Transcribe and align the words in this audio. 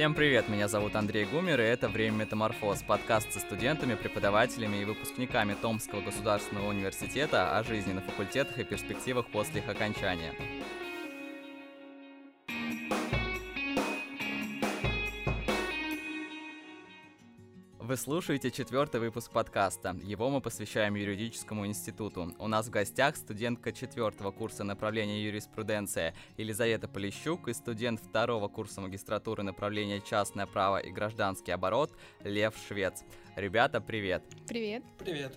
Всем 0.00 0.14
привет, 0.14 0.48
меня 0.48 0.66
зовут 0.66 0.96
Андрей 0.96 1.26
Гумер, 1.26 1.60
и 1.60 1.64
это 1.64 1.86
«Время 1.90 2.24
метаморфоз», 2.24 2.82
подкаст 2.84 3.34
со 3.34 3.38
студентами, 3.38 3.96
преподавателями 3.96 4.78
и 4.78 4.86
выпускниками 4.86 5.52
Томского 5.52 6.00
государственного 6.00 6.70
университета 6.70 7.58
о 7.58 7.62
жизни 7.62 7.92
на 7.92 8.00
факультетах 8.00 8.58
и 8.58 8.64
перспективах 8.64 9.26
после 9.26 9.60
их 9.60 9.68
окончания. 9.68 10.32
Вы 17.90 17.96
слушаете 17.96 18.52
четвертый 18.52 19.00
выпуск 19.00 19.32
подкаста. 19.32 19.96
Его 20.04 20.30
мы 20.30 20.40
посвящаем 20.40 20.94
юридическому 20.94 21.66
институту. 21.66 22.32
У 22.38 22.46
нас 22.46 22.68
в 22.68 22.70
гостях 22.70 23.16
студентка 23.16 23.72
четвертого 23.72 24.30
курса 24.30 24.62
направления 24.62 25.24
юриспруденция 25.24 26.14
Елизавета 26.36 26.86
Полищук 26.86 27.48
и 27.48 27.52
студент 27.52 27.98
второго 27.98 28.46
курса 28.46 28.80
магистратуры 28.80 29.42
направления 29.42 30.00
частное 30.00 30.46
право 30.46 30.76
и 30.76 30.92
гражданский 30.92 31.50
оборот 31.50 31.90
Лев 32.22 32.54
Швец. 32.68 33.02
Ребята, 33.34 33.80
привет! 33.80 34.22
Привет! 34.46 34.84
Привет! 34.96 35.36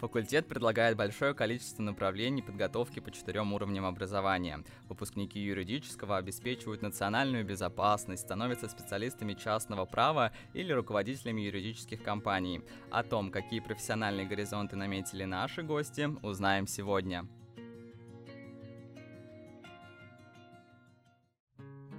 Факультет 0.00 0.46
предлагает 0.46 0.96
большое 0.96 1.34
количество 1.34 1.82
направлений 1.82 2.40
подготовки 2.40 3.00
по 3.00 3.10
четырем 3.10 3.52
уровням 3.52 3.84
образования. 3.84 4.62
Выпускники 4.88 5.40
юридического 5.40 6.18
обеспечивают 6.18 6.82
национальную 6.82 7.44
безопасность, 7.44 8.22
становятся 8.22 8.68
специалистами 8.68 9.34
частного 9.34 9.86
права 9.86 10.32
или 10.54 10.72
руководителями 10.72 11.40
юридических 11.40 12.00
компаний. 12.02 12.62
О 12.90 13.02
том, 13.02 13.32
какие 13.32 13.58
профессиональные 13.58 14.26
горизонты 14.26 14.76
наметили 14.76 15.24
наши 15.24 15.62
гости, 15.62 16.08
узнаем 16.22 16.68
сегодня. 16.68 17.26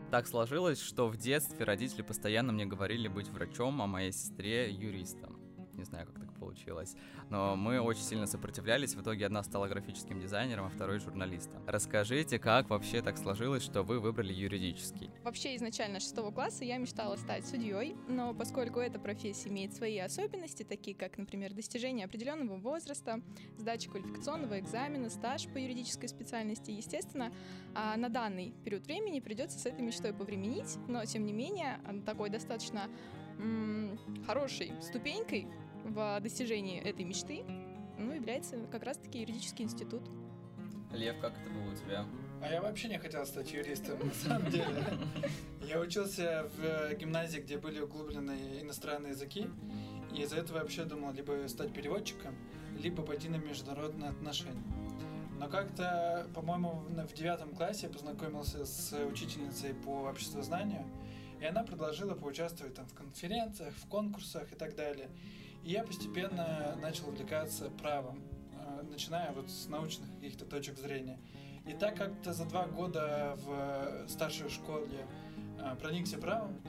Так 0.09 0.25
сложилось, 0.25 0.81
что 0.81 1.07
в 1.07 1.17
детстве 1.17 1.65
родители 1.65 2.01
постоянно 2.01 2.53
мне 2.53 2.65
говорили 2.65 3.09
быть 3.09 3.27
врачом, 3.27 3.81
а 3.81 3.87
моей 3.87 4.13
сестре 4.13 4.71
юристом. 4.71 5.37
Не 5.73 5.83
знаю, 5.83 6.07
как 6.07 6.15
так 6.19 6.28
получилось. 6.49 6.95
Но 7.29 7.55
мы 7.55 7.79
очень 7.79 8.01
сильно 8.01 8.25
сопротивлялись. 8.25 8.95
В 8.95 9.01
итоге 9.01 9.25
одна 9.27 9.43
стала 9.43 9.67
графическим 9.67 10.19
дизайнером, 10.19 10.65
а 10.65 10.69
второй 10.69 10.99
журналистом. 10.99 11.61
Расскажите, 11.67 12.39
как 12.39 12.69
вообще 12.69 13.01
так 13.01 13.17
сложилось, 13.17 13.63
что 13.63 13.83
вы 13.83 13.99
выбрали 13.99 14.33
юридический? 14.33 15.11
Вообще 15.23 15.55
изначально 15.55 15.99
шестого 15.99 16.31
класса 16.31 16.65
я 16.65 16.77
мечтала 16.77 17.15
стать 17.17 17.45
судьей, 17.45 17.95
но 18.07 18.33
поскольку 18.33 18.79
эта 18.79 18.99
профессия 18.99 19.49
имеет 19.49 19.73
свои 19.73 19.99
особенности, 19.99 20.63
такие 20.63 20.95
как, 20.95 21.17
например, 21.17 21.53
достижение 21.53 22.05
определенного 22.05 22.57
возраста, 22.57 23.21
сдача 23.57 23.91
квалификационного 23.91 24.59
экзамена, 24.59 25.09
стаж 25.09 25.47
по 25.47 25.57
юридической 25.57 26.07
специальности, 26.07 26.71
естественно, 26.71 27.31
а 27.75 27.95
на 27.95 28.09
данный 28.09 28.53
период 28.65 28.85
времени 28.87 29.19
придется 29.19 29.59
с 29.59 29.65
этой 29.67 29.81
мечтой 29.81 30.13
повременить, 30.13 30.77
но 30.87 31.05
тем 31.05 31.25
не 31.25 31.33
менее 31.33 31.79
такой 32.05 32.29
достаточно 32.29 32.89
хорошей 34.25 34.73
ступенькой 34.81 35.47
в 35.89 36.19
достижении 36.21 36.79
этой 36.79 37.05
мечты 37.05 37.43
ну, 37.97 38.13
является 38.13 38.57
как 38.71 38.83
раз-таки 38.83 39.19
юридический 39.19 39.65
институт. 39.65 40.03
Лев, 40.93 41.19
как 41.19 41.33
это 41.39 41.49
было 41.49 41.71
у 41.71 41.75
тебя? 41.75 42.05
А 42.41 42.49
я 42.49 42.61
вообще 42.61 42.87
не 42.87 42.97
хотел 42.97 43.25
стать 43.25 43.51
юристом, 43.51 43.99
на 43.99 44.13
самом 44.13 44.49
деле. 44.49 44.83
Я 45.61 45.79
учился 45.79 46.49
в 46.57 46.95
гимназии, 46.95 47.39
где 47.39 47.57
были 47.57 47.79
углублены 47.79 48.59
иностранные 48.61 49.11
языки, 49.11 49.47
и 50.15 50.21
из-за 50.21 50.37
этого 50.37 50.59
вообще 50.59 50.85
думал 50.85 51.11
либо 51.13 51.47
стать 51.47 51.73
переводчиком, 51.73 52.35
либо 52.79 53.03
пойти 53.03 53.29
на 53.29 53.35
международные 53.35 54.09
отношения. 54.09 54.63
Но 55.37 55.47
как-то, 55.47 56.27
по-моему, 56.33 56.83
в 56.89 57.13
девятом 57.13 57.53
классе 57.53 57.87
я 57.87 57.93
познакомился 57.93 58.65
с 58.65 58.93
учительницей 59.05 59.73
по 59.73 60.09
обществознанию, 60.09 60.85
и 61.39 61.45
она 61.45 61.63
предложила 61.63 62.15
поучаствовать 62.15 62.73
там 62.73 62.85
в 62.87 62.93
конференциях, 62.93 63.73
в 63.75 63.87
конкурсах 63.87 64.51
и 64.51 64.55
так 64.55 64.75
далее. 64.75 65.09
И 65.63 65.71
я 65.71 65.83
постепенно 65.83 66.77
начал 66.81 67.09
увлекаться 67.09 67.69
правом, 67.69 68.23
э, 68.53 68.81
начиная 68.83 69.31
вот 69.33 69.49
с 69.49 69.67
научных 69.67 70.09
каких-то 70.15 70.45
точек 70.45 70.77
зрения. 70.77 71.19
И 71.67 71.73
так 71.73 71.95
как-то 71.95 72.33
за 72.33 72.45
два 72.45 72.65
года 72.65 73.37
в 73.45 74.07
старшей 74.07 74.49
школе 74.49 75.05
э, 75.59 75.75
проникся 75.79 76.17
правом, 76.17 76.59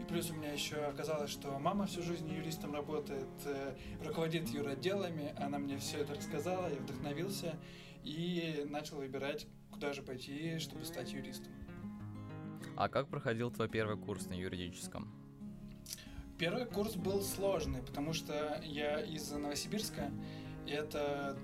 и 0.00 0.04
плюс 0.04 0.30
у 0.30 0.34
меня 0.34 0.52
еще 0.52 0.76
оказалось, 0.76 1.30
что 1.30 1.58
мама 1.58 1.86
всю 1.86 2.02
жизнь 2.02 2.28
юристом 2.30 2.74
работает, 2.74 3.28
э, 3.46 3.74
руководит 4.04 4.48
юротделами, 4.48 5.34
она 5.38 5.58
мне 5.58 5.78
все 5.78 5.98
это 5.98 6.14
рассказала, 6.14 6.68
я 6.68 6.76
вдохновился 6.76 7.56
и 8.02 8.66
начал 8.68 8.98
выбирать, 8.98 9.46
куда 9.70 9.92
же 9.92 10.02
пойти, 10.02 10.58
чтобы 10.58 10.84
стать 10.84 11.12
юристом. 11.12 11.52
А 12.76 12.88
как 12.88 13.08
проходил 13.08 13.50
твой 13.50 13.68
первый 13.68 13.96
курс 13.96 14.26
на 14.26 14.34
юридическом? 14.34 15.23
Первый 16.44 16.66
курс 16.66 16.94
был 16.96 17.22
сложный, 17.22 17.80
потому 17.80 18.12
что 18.12 18.60
я 18.66 19.00
из 19.00 19.30
Новосибирска, 19.30 20.10
и 20.66 20.72
этот, 20.72 21.38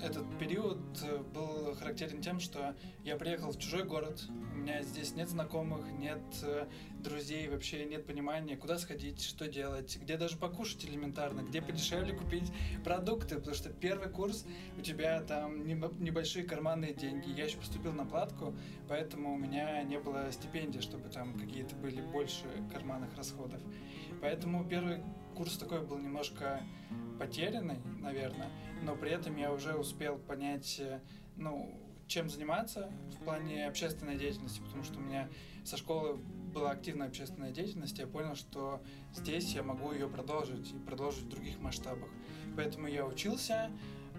этот 0.00 0.38
период 0.38 0.78
был 1.34 1.74
характерен 1.74 2.22
тем, 2.22 2.38
что 2.38 2.76
я 3.02 3.16
приехал 3.16 3.50
в 3.50 3.58
чужой 3.58 3.82
город, 3.82 4.22
у 4.28 4.58
меня 4.58 4.84
здесь 4.84 5.16
нет 5.16 5.28
знакомых, 5.28 5.90
нет 5.98 6.20
э, 6.42 6.66
друзей, 7.00 7.48
вообще 7.48 7.86
нет 7.86 8.06
понимания, 8.06 8.56
куда 8.56 8.78
сходить, 8.78 9.20
что 9.20 9.48
делать, 9.48 9.98
где 10.00 10.16
даже 10.16 10.36
покушать 10.36 10.84
элементарно, 10.84 11.40
где 11.40 11.60
подешевле 11.60 12.14
купить 12.14 12.52
продукты, 12.84 13.36
потому 13.36 13.56
что 13.56 13.70
первый 13.70 14.10
курс 14.10 14.46
у 14.78 14.80
тебя 14.80 15.22
там 15.22 15.66
небольшие 15.66 16.44
карманные 16.44 16.94
деньги. 16.94 17.30
Я 17.30 17.46
еще 17.46 17.58
поступил 17.58 17.92
на 17.92 18.04
платку, 18.04 18.54
поэтому 18.88 19.34
у 19.34 19.38
меня 19.38 19.82
не 19.82 19.98
было 19.98 20.30
стипендий, 20.30 20.80
чтобы 20.80 21.08
там 21.08 21.36
какие-то 21.36 21.74
были 21.74 22.00
больше 22.00 22.44
карманных 22.72 23.16
расходов. 23.16 23.60
Поэтому 24.20 24.64
первый 24.64 25.02
курс 25.34 25.56
такой 25.56 25.80
был 25.84 25.98
немножко 25.98 26.62
потерянный, 27.18 27.78
наверное, 28.00 28.50
но 28.82 28.96
при 28.96 29.10
этом 29.10 29.36
я 29.36 29.52
уже 29.52 29.74
успел 29.74 30.18
понять, 30.18 30.78
э, 30.80 31.00
ну, 31.36 31.78
чем 32.06 32.30
заниматься 32.30 32.90
в 33.12 33.24
плане 33.24 33.66
общественной 33.66 34.16
деятельности, 34.16 34.60
потому 34.60 34.84
что 34.84 34.98
у 34.98 35.02
меня 35.02 35.28
со 35.64 35.76
школы 35.76 36.16
была 36.16 36.70
активная 36.70 37.08
общественная 37.08 37.50
деятельность, 37.50 37.98
я 37.98 38.06
понял, 38.06 38.34
что 38.34 38.80
здесь 39.12 39.54
я 39.54 39.62
могу 39.62 39.92
ее 39.92 40.08
продолжить 40.08 40.72
и 40.72 40.78
продолжить 40.78 41.24
в 41.24 41.28
других 41.28 41.58
масштабах. 41.60 42.08
Поэтому 42.56 42.86
я 42.86 43.04
учился, 43.04 43.70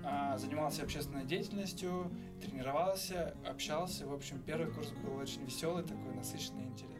а, 0.04 0.38
занимался 0.38 0.84
общественной 0.84 1.26
деятельностью, 1.26 2.12
тренировался, 2.42 3.36
общался. 3.46 4.06
В 4.06 4.14
общем, 4.14 4.42
первый 4.44 4.72
курс 4.72 4.92
был 4.92 5.16
очень 5.16 5.44
веселый, 5.46 5.84
такой 5.84 6.14
насыщенный 6.14 6.66
и 6.66 6.68
интересный. 6.68 6.97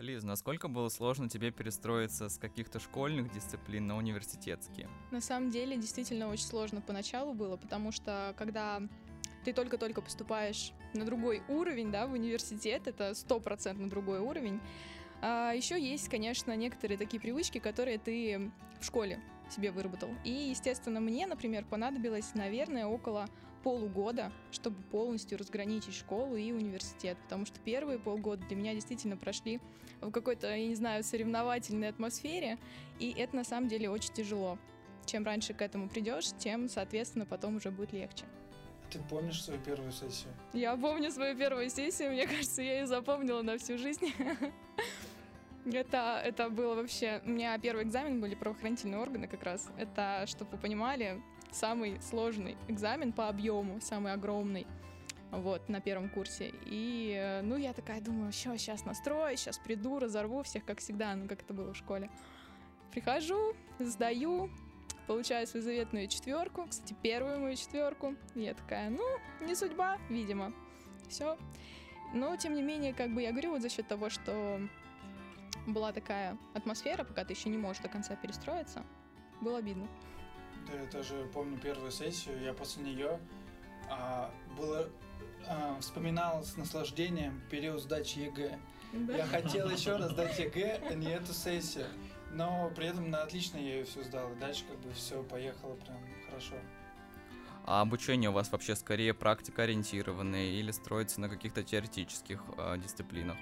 Лиз, 0.00 0.22
насколько 0.22 0.68
было 0.68 0.88
сложно 0.88 1.28
тебе 1.28 1.50
перестроиться 1.50 2.28
с 2.28 2.38
каких-то 2.38 2.80
школьных 2.80 3.32
дисциплин 3.32 3.86
на 3.86 3.96
университетские? 3.96 4.88
На 5.10 5.20
самом 5.20 5.50
деле, 5.50 5.76
действительно 5.76 6.28
очень 6.28 6.46
сложно 6.46 6.80
поначалу 6.80 7.34
было, 7.34 7.56
потому 7.56 7.92
что 7.92 8.34
когда 8.38 8.80
ты 9.44 9.52
только-только 9.52 10.00
поступаешь 10.00 10.72
на 10.94 11.04
другой 11.04 11.42
уровень, 11.48 11.90
да, 11.90 12.06
в 12.06 12.12
университет, 12.12 12.86
это 12.86 13.14
стопроцентно 13.14 13.88
другой 13.88 14.20
уровень, 14.20 14.60
а 15.22 15.52
еще 15.52 15.80
есть, 15.80 16.08
конечно, 16.08 16.56
некоторые 16.56 16.96
такие 16.96 17.20
привычки, 17.20 17.58
которые 17.58 17.98
ты 17.98 18.50
в 18.80 18.84
школе 18.84 19.20
себе 19.50 19.70
выработал. 19.70 20.10
И, 20.24 20.30
естественно, 20.30 21.00
мне, 21.00 21.26
например, 21.26 21.64
понадобилось, 21.64 22.34
наверное, 22.34 22.86
около 22.86 23.28
полугода, 23.62 24.32
чтобы 24.50 24.82
полностью 24.90 25.38
разграничить 25.38 25.94
школу 25.94 26.36
и 26.36 26.52
университет, 26.52 27.16
потому 27.24 27.46
что 27.46 27.58
первые 27.60 27.98
полгода 27.98 28.44
для 28.46 28.56
меня 28.56 28.74
действительно 28.74 29.16
прошли 29.16 29.60
в 30.00 30.10
какой-то, 30.10 30.48
я 30.48 30.66
не 30.66 30.74
знаю, 30.74 31.04
соревновательной 31.04 31.88
атмосфере, 31.88 32.58
и 32.98 33.10
это 33.10 33.36
на 33.36 33.44
самом 33.44 33.68
деле 33.68 33.90
очень 33.90 34.12
тяжело. 34.12 34.58
Чем 35.06 35.24
раньше 35.24 35.54
к 35.54 35.62
этому 35.62 35.88
придешь, 35.88 36.30
тем, 36.38 36.68
соответственно, 36.68 37.26
потом 37.26 37.56
уже 37.56 37.70
будет 37.70 37.92
легче. 37.92 38.24
Ты 38.90 38.98
помнишь 39.08 39.42
свою 39.42 39.60
первую 39.60 39.92
сессию? 39.92 40.32
Я 40.52 40.76
помню 40.76 41.10
свою 41.10 41.36
первую 41.36 41.70
сессию, 41.70 42.10
мне 42.10 42.26
кажется, 42.28 42.62
я 42.62 42.80
ее 42.80 42.86
запомнила 42.86 43.42
на 43.42 43.58
всю 43.58 43.78
жизнь. 43.78 44.12
Это, 45.66 46.22
это 46.24 46.48
было 46.48 46.74
вообще... 46.74 47.20
У 47.26 47.28
меня 47.28 47.58
первый 47.58 47.84
экзамен 47.84 48.18
были 48.18 48.34
правоохранительные 48.34 48.98
органы 48.98 49.28
как 49.28 49.42
раз. 49.42 49.68
Это, 49.76 50.24
чтобы 50.26 50.52
вы 50.52 50.58
понимали, 50.58 51.22
самый 51.52 52.00
сложный 52.00 52.56
экзамен 52.68 53.12
по 53.12 53.28
объему, 53.28 53.80
самый 53.80 54.12
огромный 54.12 54.66
вот, 55.30 55.68
на 55.68 55.80
первом 55.80 56.08
курсе. 56.08 56.52
И, 56.66 57.14
э, 57.16 57.42
ну, 57.42 57.56
я 57.56 57.72
такая 57.72 58.00
думаю, 58.00 58.32
что, 58.32 58.56
сейчас 58.58 58.84
настрою, 58.84 59.36
сейчас 59.36 59.58
приду, 59.58 59.98
разорву 59.98 60.42
всех, 60.42 60.64
как 60.64 60.80
всегда, 60.80 61.14
ну, 61.14 61.28
как 61.28 61.42
это 61.42 61.54
было 61.54 61.72
в 61.72 61.76
школе. 61.76 62.10
Прихожу, 62.90 63.54
сдаю, 63.78 64.50
получаю 65.06 65.46
свою 65.46 65.64
заветную 65.64 66.08
четверку, 66.08 66.66
кстати, 66.68 66.94
первую 67.02 67.40
мою 67.40 67.56
четверку. 67.56 68.14
И 68.34 68.42
я 68.42 68.54
такая, 68.54 68.90
ну, 68.90 69.04
не 69.40 69.54
судьба, 69.54 69.98
видимо. 70.08 70.52
Все. 71.08 71.38
Но, 72.12 72.36
тем 72.36 72.54
не 72.54 72.62
менее, 72.62 72.92
как 72.92 73.14
бы 73.14 73.22
я 73.22 73.30
говорю, 73.30 73.52
вот 73.52 73.62
за 73.62 73.68
счет 73.68 73.86
того, 73.86 74.10
что 74.10 74.60
была 75.66 75.92
такая 75.92 76.36
атмосфера, 76.54 77.04
пока 77.04 77.24
ты 77.24 77.34
еще 77.34 77.48
не 77.48 77.58
можешь 77.58 77.82
до 77.82 77.88
конца 77.88 78.16
перестроиться, 78.16 78.84
было 79.40 79.58
обидно. 79.58 79.86
Я 80.72 80.86
тоже 80.86 81.28
помню 81.32 81.58
первую 81.58 81.90
сессию, 81.90 82.40
я 82.42 82.52
после 82.52 82.82
нее 82.82 83.18
а, 83.88 84.30
было, 84.56 84.88
а, 85.48 85.78
вспоминал 85.80 86.44
с 86.44 86.56
наслаждением 86.56 87.40
период 87.50 87.82
сдачи 87.82 88.18
ЕГЭ. 88.18 88.58
Да? 88.92 89.16
Я 89.16 89.26
хотел 89.26 89.68
еще 89.70 89.96
раз 89.96 90.12
сдать 90.12 90.38
ЕГЭ, 90.38 90.82
а 90.90 90.94
не 90.94 91.10
эту 91.10 91.32
сессию. 91.32 91.86
Но 92.32 92.70
при 92.76 92.86
этом 92.86 93.10
на 93.10 93.22
отлично 93.22 93.58
я 93.58 93.76
ее 93.78 93.84
все 93.84 94.04
сдал. 94.04 94.32
И 94.32 94.36
дальше 94.36 94.64
как 94.68 94.78
бы 94.78 94.92
все 94.92 95.22
поехало 95.24 95.74
прям 95.74 95.98
хорошо. 96.28 96.54
А 97.66 97.82
обучение 97.82 98.30
у 98.30 98.32
вас 98.32 98.50
вообще 98.52 98.74
скорее 98.76 99.14
практикоориентированное 99.14 100.46
или 100.46 100.70
строится 100.70 101.20
на 101.20 101.28
каких-то 101.28 101.62
теоретических 101.62 102.42
э, 102.56 102.78
дисциплинах? 102.78 103.36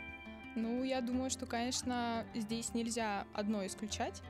Ну, 0.54 0.82
я 0.82 1.00
думаю, 1.00 1.30
что, 1.30 1.46
конечно, 1.46 2.24
здесь 2.34 2.74
нельзя 2.74 3.26
одно 3.32 3.66
исключать 3.66 4.22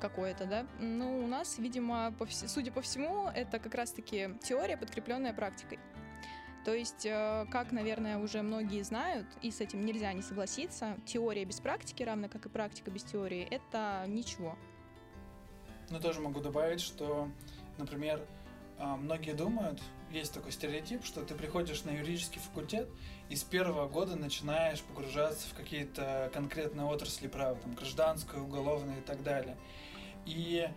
какое-то, 0.00 0.46
да. 0.46 0.66
Но 0.80 1.18
у 1.18 1.26
нас, 1.26 1.58
видимо, 1.58 2.12
по 2.18 2.24
вс- 2.24 2.48
судя 2.48 2.72
по 2.72 2.80
всему, 2.80 3.28
это 3.28 3.58
как 3.58 3.74
раз-таки 3.74 4.30
теория, 4.42 4.76
подкрепленная 4.76 5.32
практикой. 5.32 5.78
То 6.64 6.72
есть, 6.72 7.04
э, 7.04 7.46
как, 7.50 7.72
наверное, 7.72 8.18
уже 8.18 8.40
многие 8.40 8.82
знают, 8.82 9.26
и 9.42 9.50
с 9.50 9.60
этим 9.60 9.84
нельзя 9.84 10.12
не 10.14 10.22
согласиться, 10.22 10.96
теория 11.04 11.44
без 11.44 11.60
практики, 11.60 12.02
равно 12.02 12.28
как 12.28 12.46
и 12.46 12.48
практика 12.48 12.90
без 12.90 13.02
теории, 13.04 13.46
это 13.50 14.04
ничего. 14.06 14.56
Ну, 15.90 16.00
тоже 16.00 16.20
могу 16.20 16.40
добавить, 16.40 16.80
что, 16.80 17.28
например, 17.76 18.26
а, 18.78 18.96
многие 18.96 19.34
думают, 19.34 19.80
есть 20.14 20.32
такой 20.32 20.52
стереотип, 20.52 21.04
что 21.04 21.22
ты 21.22 21.34
приходишь 21.34 21.82
на 21.84 21.90
юридический 21.90 22.40
факультет 22.40 22.88
и 23.28 23.36
с 23.36 23.42
первого 23.42 23.88
года 23.88 24.16
начинаешь 24.16 24.80
погружаться 24.82 25.48
в 25.48 25.54
какие-то 25.54 26.30
конкретные 26.32 26.86
отрасли 26.86 27.26
права, 27.26 27.56
там, 27.56 27.74
гражданское, 27.74 28.40
уголовное 28.40 28.98
и 28.98 29.02
так 29.02 29.22
далее. 29.22 29.56
И 30.24 30.68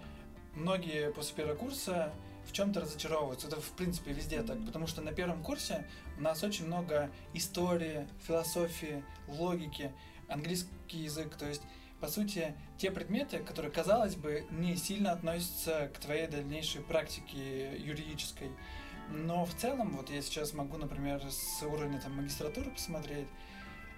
многие 0.56 1.12
после 1.12 1.36
первого 1.36 1.56
курса 1.56 2.12
в 2.48 2.52
чем-то 2.52 2.82
разочаровываются. 2.82 3.48
Это, 3.48 3.62
в 3.62 3.72
принципе, 3.72 4.12
везде 4.12 4.42
так, 4.42 4.66
потому 4.66 4.88
что 4.88 5.02
на 5.02 5.12
первом 5.12 5.44
курсе 5.44 5.86
у 6.18 6.22
нас 6.22 6.44
очень 6.44 6.66
много 6.66 7.12
истории, 7.34 8.08
философии, 8.26 9.04
логики, 9.28 9.94
английский 10.28 10.98
язык, 11.04 11.36
то 11.36 11.46
есть 11.46 11.62
по 12.00 12.08
сути, 12.08 12.54
те 12.78 12.92
предметы, 12.92 13.40
которые, 13.40 13.72
казалось 13.72 14.16
бы, 14.16 14.46
не 14.52 14.76
сильно 14.76 15.14
относятся 15.14 15.90
к 15.96 15.98
твоей 15.98 16.28
дальнейшей 16.28 16.82
практике 16.82 17.76
юридической. 17.76 18.52
Но 19.10 19.46
в 19.46 19.54
целом, 19.54 19.96
вот 19.96 20.10
я 20.10 20.22
сейчас 20.22 20.54
могу, 20.54 20.78
например, 20.78 21.22
с 21.30 21.64
уровня 21.64 22.00
там, 22.00 22.16
магистратуры 22.16 22.70
посмотреть, 22.72 23.28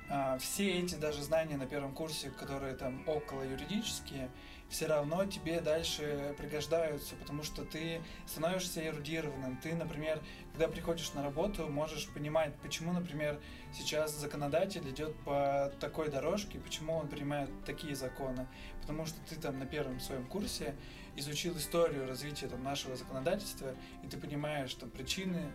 а, 0.09 0.37
все 0.39 0.79
эти 0.79 0.95
даже 0.95 1.21
знания 1.21 1.57
на 1.57 1.65
первом 1.65 1.93
курсе, 1.93 2.31
которые 2.31 2.75
там 2.75 3.01
около 3.07 3.43
юридические, 3.43 4.29
все 4.69 4.85
равно 4.85 5.25
тебе 5.25 5.61
дальше 5.61 6.35
пригождаются, 6.37 7.15
потому 7.15 7.43
что 7.43 7.65
ты 7.65 8.01
становишься 8.27 8.85
эрудированным. 8.87 9.57
Ты, 9.57 9.73
например, 9.73 10.21
когда 10.53 10.67
приходишь 10.67 11.11
на 11.13 11.23
работу, 11.23 11.67
можешь 11.67 12.07
понимать, 12.09 12.53
почему, 12.61 12.93
например, 12.93 13.39
сейчас 13.73 14.15
законодатель 14.15 14.87
идет 14.89 15.15
по 15.25 15.71
такой 15.79 16.09
дорожке, 16.09 16.59
почему 16.59 16.93
он 16.93 17.07
принимает 17.07 17.49
такие 17.65 17.95
законы. 17.95 18.47
Потому 18.81 19.05
что 19.05 19.19
ты 19.27 19.35
там 19.35 19.57
на 19.57 19.65
первом 19.65 19.99
своем 19.99 20.25
курсе 20.27 20.75
изучил 21.15 21.57
историю 21.57 22.07
развития 22.07 22.47
там, 22.47 22.63
нашего 22.63 22.95
законодательства, 22.95 23.73
и 24.03 24.07
ты 24.07 24.17
понимаешь 24.17 24.73
там 24.75 24.89
причины, 24.89 25.51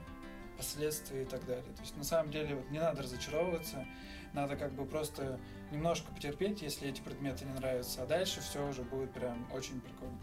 последствия 0.57 1.23
и 1.23 1.25
так 1.25 1.45
далее. 1.47 1.73
То 1.75 1.83
есть 1.83 1.97
на 1.97 2.05
самом 2.05 2.31
деле 2.31 2.55
вот, 2.55 2.71
не 2.71 2.79
надо 2.79 3.03
разочаровываться, 3.03 3.87
надо 4.33 4.57
как 4.57 4.73
бы 4.73 4.85
просто 4.85 5.39
немножко 5.75 6.11
потерпеть, 6.13 6.63
если 6.63 6.89
эти 6.89 7.01
предметы 7.01 7.45
не 7.45 7.53
нравятся, 7.53 8.03
а 8.03 8.07
дальше 8.07 8.41
все 8.41 8.67
уже 8.67 8.83
будет 8.83 9.13
прям 9.13 9.47
очень 9.53 9.81
прикольно. 9.81 10.19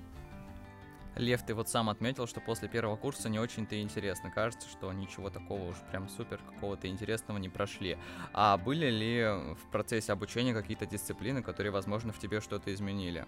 Лев, 1.18 1.44
ты 1.44 1.53
вот 1.53 1.68
сам 1.68 1.89
отметил, 1.89 2.25
что 2.25 2.39
после 2.39 2.69
первого 2.69 2.95
курса 2.95 3.27
не 3.27 3.38
очень-то 3.38 3.80
интересно. 3.81 4.31
Кажется, 4.31 4.69
что 4.69 4.92
ничего 4.94 5.30
такого 5.30 5.69
уж 5.69 5.75
прям 5.92 6.07
супер 6.07 6.39
какого-то 6.53 6.88
интересного 6.88 7.38
не 7.38 7.50
прошли. 7.50 7.98
А 8.33 8.57
были 8.57 8.89
ли 8.89 9.24
в 9.56 9.69
процессе 9.71 10.13
обучения 10.13 10.53
какие-то 10.53 10.86
дисциплины, 10.86 11.44
которые, 11.44 11.74
возможно, 11.74 12.13
в 12.13 12.19
тебе 12.19 12.39
что-то 12.39 12.74
изменили? 12.74 13.25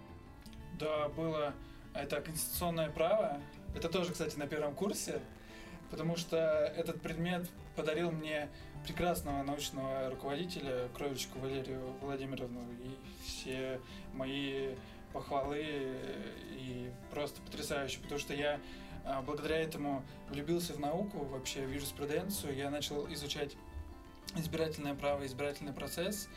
Да, 0.78 1.08
было. 1.10 1.52
Это 1.92 2.22
конституционное 2.22 2.88
право. 2.88 3.38
Это 3.76 3.90
тоже, 3.90 4.12
кстати, 4.12 4.36
на 4.38 4.46
первом 4.46 4.74
курсе, 4.74 5.20
потому 5.90 6.16
что 6.16 6.38
этот 6.38 7.02
предмет 7.02 7.50
подарил 7.76 8.10
мне 8.10 8.48
прекрасного 8.84 9.42
научного 9.42 10.10
руководителя 10.10 10.88
Кровичку 10.96 11.38
Валерию 11.38 11.80
Владимировну 12.00 12.60
и 12.82 12.96
все 13.26 13.80
мои 14.12 14.74
похвалы 15.12 15.96
и 16.50 16.90
просто 17.10 17.40
потрясающе, 17.42 18.00
потому 18.00 18.20
что 18.20 18.34
я 18.34 18.60
а, 19.04 19.22
благодаря 19.22 19.58
этому 19.58 20.02
влюбился 20.28 20.74
в 20.74 20.80
науку, 20.80 21.24
вообще 21.24 21.66
в 21.66 21.72
юриспруденцию, 21.72 22.56
я 22.56 22.70
начал 22.70 23.10
изучать 23.12 23.56
избирательное 24.36 24.94
право, 24.94 25.24
избирательный 25.26 25.72
процесс, 25.72 26.28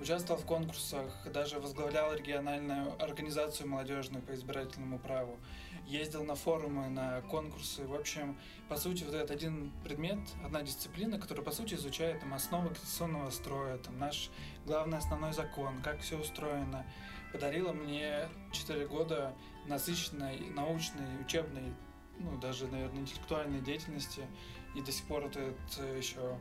участвовал 0.00 0.40
в 0.40 0.46
конкурсах, 0.46 1.10
даже 1.32 1.58
возглавлял 1.58 2.14
региональную 2.14 3.02
организацию 3.02 3.68
молодежную 3.68 4.22
по 4.22 4.34
избирательному 4.34 4.98
праву 4.98 5.38
ездил 5.86 6.24
на 6.24 6.34
форумы, 6.34 6.88
на 6.88 7.20
конкурсы. 7.22 7.86
В 7.86 7.94
общем, 7.94 8.36
по 8.68 8.76
сути, 8.76 9.04
вот 9.04 9.14
этот 9.14 9.30
один 9.30 9.72
предмет, 9.84 10.18
одна 10.44 10.62
дисциплина, 10.62 11.18
которая, 11.18 11.44
по 11.44 11.52
сути, 11.52 11.74
изучает 11.74 12.20
там, 12.20 12.34
основы 12.34 12.68
конституционного 12.68 13.30
строя, 13.30 13.78
там, 13.78 13.98
наш 13.98 14.30
главный 14.64 14.98
основной 14.98 15.32
закон, 15.32 15.80
как 15.82 16.00
все 16.00 16.18
устроено, 16.18 16.84
подарила 17.32 17.72
мне 17.72 18.28
4 18.52 18.86
года 18.88 19.34
насыщенной 19.66 20.50
научной, 20.50 21.20
учебной, 21.20 21.72
ну, 22.18 22.36
даже, 22.38 22.66
наверное, 22.66 23.00
интеллектуальной 23.00 23.60
деятельности. 23.60 24.26
И 24.74 24.80
до 24.80 24.92
сих 24.92 25.06
пор 25.06 25.26
этот 25.26 25.56
э, 25.78 25.96
еще 25.96 26.38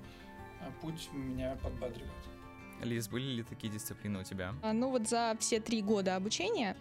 э, 0.61 0.71
путь 0.81 1.09
меня 1.13 1.57
подбадривает. 1.61 2.34
Лиз, 2.83 3.07
были 3.07 3.37
ли 3.37 3.43
такие 3.43 3.71
дисциплины 3.71 4.19
у 4.19 4.23
тебя? 4.23 4.53
А, 4.61 4.73
ну 4.73 4.89
вот 4.89 5.07
за 5.07 5.35
все 5.39 5.59
три 5.59 5.81
года 5.81 6.15
обучения, 6.15 6.75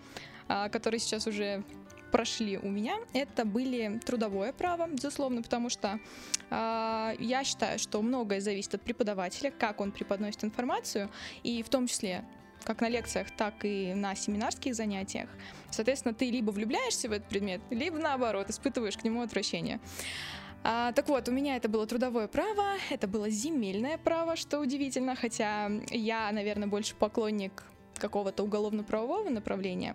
а, 0.49 0.69
которые 0.69 1.01
сейчас 1.01 1.27
уже 1.27 1.65
прошли 2.15 2.59
у 2.59 2.71
меня, 2.71 2.97
это 3.13 3.45
были 3.45 4.01
трудовое 4.05 4.53
право, 4.53 4.87
безусловно, 4.87 5.43
потому 5.43 5.69
что 5.69 5.99
э, 6.49 7.15
я 7.19 7.43
считаю, 7.43 7.81
что 7.81 8.01
многое 8.03 8.41
зависит 8.41 8.73
от 8.77 8.83
преподавателя, 8.83 9.51
как 9.51 9.81
он 9.81 9.91
преподносит 9.91 10.45
информацию, 10.45 11.11
и 11.43 11.61
в 11.65 11.69
том 11.69 11.89
числе 11.89 12.25
как 12.63 12.81
на 12.81 12.89
лекциях, 12.89 13.33
так 13.37 13.65
и 13.65 13.95
на 13.95 14.15
семинарских 14.15 14.77
занятиях. 14.77 15.29
Соответственно, 15.71 16.15
ты 16.15 16.31
либо 16.31 16.53
влюбляешься 16.53 17.09
в 17.09 17.13
этот 17.13 17.29
предмет, 17.29 17.61
либо 17.71 17.99
наоборот, 17.99 18.49
испытываешь 18.49 18.97
к 18.97 19.03
нему 19.03 19.23
отвращение. 19.23 19.81
А, 20.67 20.93
так 20.93 21.09
вот, 21.09 21.29
у 21.29 21.33
меня 21.33 21.57
это 21.57 21.69
было 21.69 21.87
трудовое 21.87 22.27
право, 22.27 22.65
это 22.89 23.07
было 23.07 23.29
земельное 23.29 23.99
право, 23.99 24.35
что 24.35 24.61
удивительно, 24.61 25.15
хотя 25.15 25.71
я, 25.91 26.33
наверное, 26.33 26.67
больше 26.67 26.95
поклонник 26.95 27.65
какого-то 27.99 28.43
уголовно-правового 28.45 29.29
направления. 29.29 29.95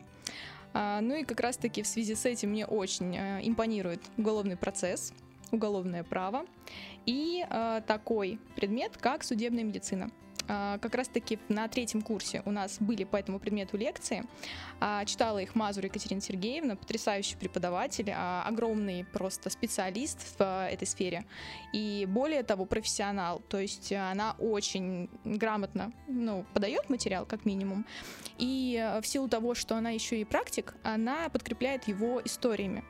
А, 0.74 1.02
ну 1.02 1.16
и 1.16 1.24
как 1.24 1.40
раз-таки 1.40 1.82
в 1.82 1.88
связи 1.88 2.14
с 2.14 2.24
этим 2.26 2.52
мне 2.52 2.68
очень 2.68 3.18
э, 3.18 3.40
импонирует 3.42 4.00
уголовный 4.18 4.58
процесс, 4.58 5.12
уголовное 5.52 6.04
право 6.04 6.46
и 7.08 7.44
э, 7.50 7.82
такой 7.88 8.40
предмет, 8.56 8.96
как 8.96 9.24
судебная 9.24 9.64
медицина. 9.64 10.12
А, 10.50 10.80
как 10.80 10.96
раз-таки 10.96 11.40
на 11.48 11.68
третьем 11.68 12.02
курсе 12.02 12.42
у 12.46 12.52
нас 12.52 12.78
были 12.80 13.04
по 13.04 13.16
этому 13.16 13.40
предмету 13.40 13.78
лекции. 13.78 14.26
А, 14.80 15.06
читала 15.06 15.38
их 15.38 15.54
Мазур 15.56 15.86
Екатерина 15.86 16.22
Сергеевна, 16.22 16.76
потрясающий 16.76 17.38
преподаватель, 17.38 18.12
а, 18.16 18.44
огромный 18.46 19.06
просто 19.06 19.52
специалист 19.52 20.20
в 20.38 20.68
этой 20.68 20.88
сфере. 20.88 21.26
И 21.72 22.08
более 22.10 22.42
того, 22.44 22.66
профессионал. 22.66 23.42
То 23.48 23.60
есть 23.60 23.94
она 23.94 24.36
очень 24.40 25.10
грамотно 25.24 25.94
ну, 26.08 26.46
подает 26.54 26.90
материал, 26.90 27.26
как 27.26 27.46
минимум. 27.46 27.86
И 28.40 28.84
в 29.02 29.08
силу 29.08 29.28
того, 29.28 29.54
что 29.54 29.76
она 29.76 29.92
еще 29.92 30.20
и 30.20 30.26
практик, 30.26 30.74
она 30.84 31.30
подкрепляет 31.30 31.88
его 31.88 32.22
историями 32.26 32.84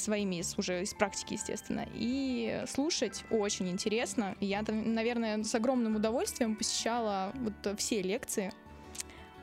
своими 0.00 0.36
из, 0.36 0.58
уже 0.58 0.82
из 0.82 0.94
практики, 0.94 1.34
естественно. 1.34 1.86
И 1.94 2.64
слушать 2.68 3.24
очень 3.30 3.68
интересно. 3.68 4.36
Я, 4.40 4.64
наверное, 4.66 5.42
с 5.42 5.54
огромным 5.54 5.96
удовольствием 5.96 6.56
посещала 6.56 7.32
вот 7.34 7.78
все 7.78 8.02
лекции. 8.02 8.52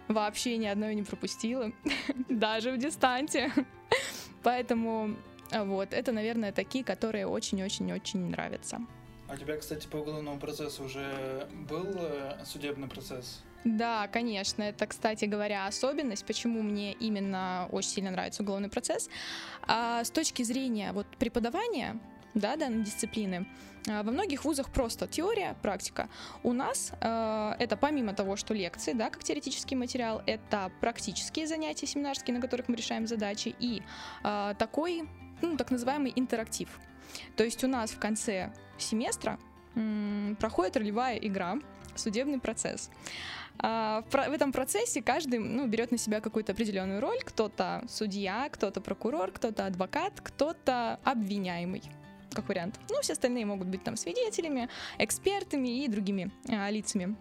Вообще 0.07 0.57
ни 0.57 0.67
одной 0.67 0.93
не 0.95 1.03
пропустила, 1.03 1.71
даже 2.29 2.71
в 2.71 2.77
дистанте. 2.77 3.51
Поэтому 4.43 5.15
вот, 5.51 5.93
это, 5.93 6.12
наверное, 6.12 6.51
такие, 6.51 6.83
которые 6.83 7.27
очень-очень-очень 7.27 8.19
нравятся. 8.19 8.79
А 9.27 9.33
у 9.33 9.38
тебя, 9.38 9.57
кстати, 9.57 9.88
по 9.88 9.97
уголовному 9.97 10.39
процессу 10.39 10.83
уже 10.83 11.47
был 11.67 11.88
э, 11.95 12.43
судебный 12.45 12.88
процесс? 12.88 13.43
Да, 13.65 14.07
конечно. 14.07 14.62
Это, 14.63 14.86
кстати 14.86 15.25
говоря, 15.25 15.65
особенность, 15.65 16.24
почему 16.25 16.62
мне 16.62 16.93
именно 16.93 17.67
очень 17.72 17.89
сильно 17.89 18.12
нравится 18.12 18.43
уголовный 18.43 18.69
процесс. 18.69 19.10
А 19.63 20.03
с 20.03 20.12
точки 20.12 20.43
зрения 20.43 20.91
вот, 20.93 21.07
преподавания 21.17 22.00
да, 22.36 22.55
данной 22.57 22.84
дисциплины, 22.84 23.48
а, 23.88 24.03
во 24.03 24.12
многих 24.12 24.45
вузах 24.45 24.69
просто 24.69 25.07
теория, 25.07 25.55
практика. 25.62 26.10
У 26.43 26.53
нас 26.53 26.91
э, 27.00 27.53
это 27.60 27.77
помимо 27.77 28.13
того, 28.13 28.36
что 28.36 28.53
лекции, 28.53 28.93
да, 28.93 29.10
как 29.10 29.24
теоретический 29.24 29.75
материал, 29.75 30.22
это 30.27 30.72
практические 30.81 31.48
занятия 31.48 31.88
семинарские, 31.88 32.36
на 32.36 32.41
которых 32.41 32.67
мы 32.67 32.75
решаем 32.75 33.07
задачи, 33.07 33.55
и 33.60 33.81
э, 34.24 34.53
такой, 34.60 35.07
ну, 35.41 35.57
так 35.57 35.72
называемый 35.72 36.13
интерактив. 36.15 36.69
То 37.36 37.43
есть 37.43 37.63
у 37.63 37.67
нас 37.67 37.91
в 37.91 38.00
конце 38.00 38.53
семестра 38.77 39.39
проходит 40.39 40.77
ролевая 40.77 41.17
игра 41.17 41.57
«Судебный 41.95 42.39
процесс». 42.39 42.89
А, 43.59 44.03
в 44.09 44.15
этом 44.15 44.51
процессе 44.51 45.01
каждый 45.01 45.39
ну, 45.39 45.67
берет 45.67 45.91
на 45.91 45.97
себя 45.97 46.21
какую-то 46.21 46.51
определенную 46.51 47.01
роль. 47.01 47.19
Кто-то 47.24 47.83
судья, 47.88 48.50
кто-то 48.51 48.81
прокурор, 48.81 49.31
кто-то 49.31 49.65
адвокат, 49.65 50.13
кто-то 50.21 51.00
обвиняемый 51.03 51.83
как 52.33 52.50
вариант. 52.50 52.79
Ну, 52.89 53.01
все 53.01 53.13
остальные 53.13 53.45
могут 53.45 53.69
быть 53.69 53.83
там 53.83 53.95
свидетелями, 53.95 54.67
экспертами 54.97 55.83
и 55.83 55.88
другими 55.88 56.31
а, 56.50 56.69
лицами 56.69 57.15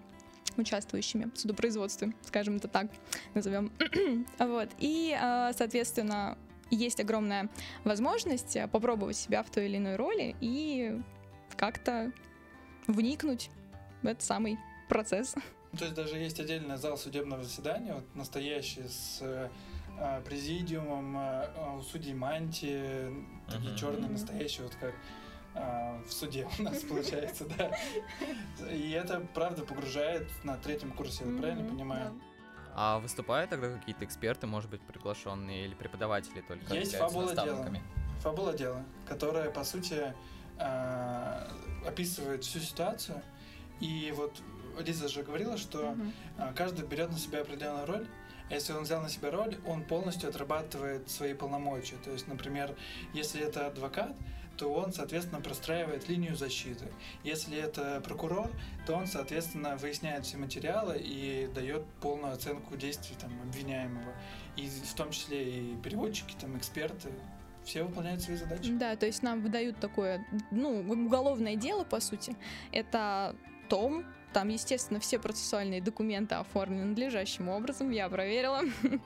участвующими 0.56 1.30
в 1.34 1.38
судопроизводстве, 1.38 2.12
скажем 2.22 2.56
это 2.56 2.68
так, 2.68 2.86
назовем. 3.34 3.72
вот. 4.38 4.68
И, 4.78 5.16
а, 5.20 5.52
соответственно, 5.52 6.36
есть 6.70 7.00
огромная 7.00 7.48
возможность 7.84 8.56
попробовать 8.72 9.16
себя 9.16 9.42
в 9.42 9.50
той 9.50 9.66
или 9.66 9.76
иной 9.76 9.96
роли 9.96 10.34
и 10.40 11.00
как-то 11.56 12.12
вникнуть 12.86 13.50
в 14.02 14.06
этот 14.06 14.22
самый 14.22 14.58
процесс. 14.88 15.34
То 15.76 15.84
есть 15.84 15.94
даже 15.94 16.16
есть 16.16 16.38
отдельный 16.40 16.76
зал 16.76 16.96
судебного 16.96 17.42
заседания, 17.42 17.94
вот 17.94 18.04
настоящий 18.14 18.86
с 18.88 19.18
э, 19.20 19.48
президиумом, 20.24 21.16
э, 21.18 21.76
у 21.78 21.82
судей 21.82 22.14
мантии, 22.14 23.26
такие 23.48 23.72
uh-huh. 23.72 23.78
черные, 23.78 24.10
настоящие, 24.10 24.64
вот 24.64 24.74
как 24.76 24.94
э, 25.54 26.02
в 26.06 26.12
суде 26.12 26.48
у 26.58 26.62
нас 26.62 26.82
получается, 26.88 27.46
да. 27.58 27.76
И 28.70 28.90
это, 28.90 29.26
правда, 29.34 29.62
погружает 29.62 30.28
на 30.44 30.56
третьем 30.56 30.92
курсе, 30.92 31.24
я 31.24 31.38
правильно 31.38 31.68
понимаю? 31.68 32.20
А 32.76 32.98
выступают 32.98 33.50
тогда 33.50 33.72
какие-то 33.72 34.04
эксперты, 34.04 34.46
может 34.46 34.68
быть, 34.70 34.80
приглашенные 34.82 35.64
или 35.66 35.74
преподаватели 35.74 36.40
только? 36.40 36.74
Есть 36.74 36.96
фабула 36.96 37.34
дела. 37.34 37.68
Фабула 38.20 38.52
дела, 38.54 38.84
которая, 39.06 39.50
по 39.50 39.64
сути, 39.64 40.12
э, 40.58 41.48
описывает 41.86 42.42
всю 42.42 42.58
ситуацию. 42.58 43.22
И 43.80 44.12
вот 44.16 44.40
Лиза 44.80 45.08
же 45.08 45.22
говорила, 45.22 45.56
что 45.56 45.90
угу. 45.90 46.52
каждый 46.54 46.86
берет 46.86 47.10
на 47.10 47.18
себя 47.18 47.40
определенную 47.40 47.86
роль. 47.86 48.06
А 48.50 48.54
если 48.54 48.74
он 48.74 48.82
взял 48.82 49.00
на 49.00 49.08
себя 49.08 49.30
роль, 49.30 49.56
он 49.66 49.84
полностью 49.84 50.28
отрабатывает 50.28 51.10
свои 51.10 51.32
полномочия. 51.32 51.96
То 52.04 52.10
есть, 52.10 52.28
например, 52.28 52.74
если 53.14 53.40
это 53.40 53.66
адвокат, 53.66 54.14
то 54.56 54.72
он, 54.72 54.92
соответственно, 54.92 55.40
простраивает 55.40 56.08
линию 56.08 56.36
защиты. 56.36 56.86
Если 57.24 57.58
это 57.58 58.00
прокурор, 58.04 58.50
то 58.86 58.94
он, 58.94 59.06
соответственно, 59.06 59.76
выясняет 59.76 60.26
все 60.26 60.36
материалы 60.36 60.98
и 60.98 61.48
дает 61.54 61.84
полную 62.00 62.34
оценку 62.34 62.76
действий 62.76 63.16
там, 63.18 63.32
обвиняемого. 63.42 64.12
И 64.56 64.68
в 64.68 64.94
том 64.94 65.10
числе 65.10 65.72
и 65.72 65.76
переводчики, 65.76 66.36
там, 66.40 66.56
эксперты, 66.56 67.10
все 67.64 67.82
выполняют 67.82 68.22
свои 68.22 68.36
задачи. 68.36 68.70
Да, 68.72 68.94
то 68.94 69.06
есть 69.06 69.22
нам 69.22 69.40
выдают 69.40 69.80
такое, 69.80 70.24
ну, 70.50 70.80
уголовное 70.80 71.56
дело, 71.56 71.84
по 71.84 71.98
сути. 71.98 72.36
Это 72.72 73.34
том, 73.68 74.04
там, 74.34 74.48
естественно, 74.48 74.98
все 74.98 75.20
процессуальные 75.20 75.80
документы 75.80 76.34
оформлены 76.34 76.86
надлежащим 76.86 77.48
образом, 77.48 77.90
я 77.90 78.08
проверила. 78.08 78.60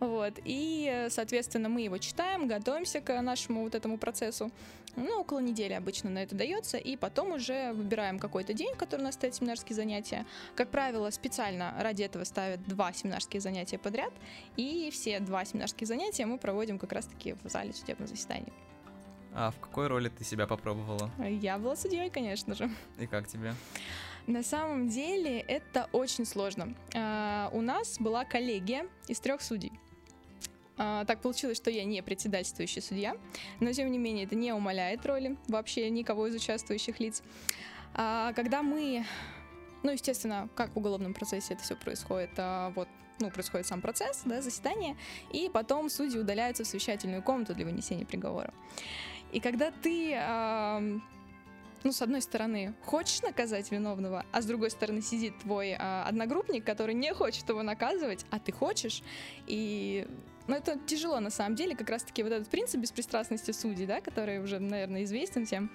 Вот. 0.00 0.38
И, 0.44 1.08
соответственно, 1.10 1.68
мы 1.68 1.82
его 1.82 1.98
читаем, 1.98 2.48
готовимся 2.48 3.02
к 3.02 3.20
нашему 3.20 3.64
вот 3.64 3.74
этому 3.74 3.98
процессу. 3.98 4.50
Ну, 4.96 5.20
около 5.20 5.40
недели 5.40 5.74
обычно 5.74 6.08
на 6.08 6.22
это 6.22 6.34
дается, 6.34 6.78
и 6.78 6.96
потом 6.96 7.32
уже 7.32 7.74
выбираем 7.74 8.18
какой-то 8.18 8.54
день, 8.54 8.72
в 8.74 8.78
который 8.78 9.02
у 9.02 9.04
нас 9.04 9.14
стоят 9.14 9.34
семинарские 9.34 9.76
занятия. 9.76 10.24
Как 10.54 10.70
правило, 10.70 11.10
специально 11.10 11.74
ради 11.78 12.02
этого 12.02 12.24
ставят 12.24 12.66
два 12.66 12.94
семинарские 12.94 13.42
занятия 13.42 13.76
подряд, 13.76 14.12
и 14.56 14.90
все 14.90 15.20
два 15.20 15.44
семинарские 15.44 15.86
занятия 15.86 16.24
мы 16.24 16.38
проводим 16.38 16.78
как 16.78 16.92
раз-таки 16.92 17.34
в 17.44 17.48
зале 17.50 17.74
судебного 17.74 18.08
заседания. 18.08 18.52
А 19.34 19.50
в 19.50 19.58
какой 19.60 19.86
роли 19.86 20.08
ты 20.08 20.24
себя 20.24 20.46
попробовала? 20.46 21.10
Я 21.18 21.58
была 21.58 21.76
судьей, 21.76 22.08
конечно 22.08 22.54
же. 22.54 22.70
И 22.98 23.06
как 23.06 23.28
тебе? 23.28 23.54
На 24.26 24.42
самом 24.42 24.88
деле 24.88 25.40
это 25.40 25.88
очень 25.92 26.24
сложно. 26.24 26.74
А, 26.94 27.50
у 27.52 27.60
нас 27.60 27.98
была 27.98 28.24
коллегия 28.24 28.86
из 29.08 29.18
трех 29.18 29.42
судей. 29.42 29.72
А, 30.78 31.04
так 31.04 31.20
получилось, 31.20 31.56
что 31.56 31.70
я 31.70 31.84
не 31.84 32.02
председательствующий 32.02 32.82
судья, 32.82 33.16
но 33.60 33.72
тем 33.72 33.90
не 33.90 33.98
менее 33.98 34.24
это 34.24 34.36
не 34.36 34.52
умаляет 34.52 35.04
роли 35.06 35.36
вообще 35.48 35.90
никого 35.90 36.28
из 36.28 36.36
участвующих 36.36 37.00
лиц. 37.00 37.22
А, 37.94 38.32
когда 38.34 38.62
мы, 38.62 39.04
ну, 39.82 39.90
естественно, 39.90 40.48
как 40.54 40.74
в 40.74 40.78
уголовном 40.78 41.14
процессе 41.14 41.54
это 41.54 41.62
все 41.64 41.74
происходит, 41.74 42.30
вот 42.76 42.88
ну, 43.18 43.30
происходит 43.30 43.66
сам 43.66 43.80
процесс, 43.80 44.22
да, 44.24 44.40
заседание, 44.40 44.96
и 45.32 45.50
потом 45.52 45.90
судьи 45.90 46.18
удаляются 46.18 46.64
в 46.64 46.66
совещательную 46.66 47.22
комнату 47.22 47.54
для 47.54 47.64
вынесения 47.64 48.06
приговора. 48.06 48.54
И 49.32 49.40
когда 49.40 49.70
ты 49.70 50.14
ну, 51.84 51.92
с 51.92 52.02
одной 52.02 52.22
стороны, 52.22 52.74
хочешь 52.84 53.22
наказать 53.22 53.70
виновного, 53.70 54.24
а 54.32 54.42
с 54.42 54.46
другой 54.46 54.70
стороны 54.70 55.02
сидит 55.02 55.38
твой 55.40 55.76
а, 55.78 56.04
одногруппник, 56.06 56.64
который 56.64 56.94
не 56.94 57.12
хочет 57.12 57.48
его 57.48 57.62
наказывать, 57.62 58.24
а 58.30 58.38
ты 58.38 58.52
хочешь. 58.52 59.02
И 59.46 60.06
ну, 60.46 60.56
это 60.56 60.78
тяжело 60.86 61.20
на 61.20 61.30
самом 61.30 61.54
деле, 61.56 61.76
как 61.76 61.90
раз-таки 61.90 62.22
вот 62.22 62.32
этот 62.32 62.48
принцип 62.48 62.80
беспристрастности 62.80 63.52
судей, 63.52 63.86
да, 63.86 64.00
который 64.00 64.42
уже, 64.42 64.58
наверное, 64.58 65.04
известен 65.04 65.46
всем. 65.46 65.70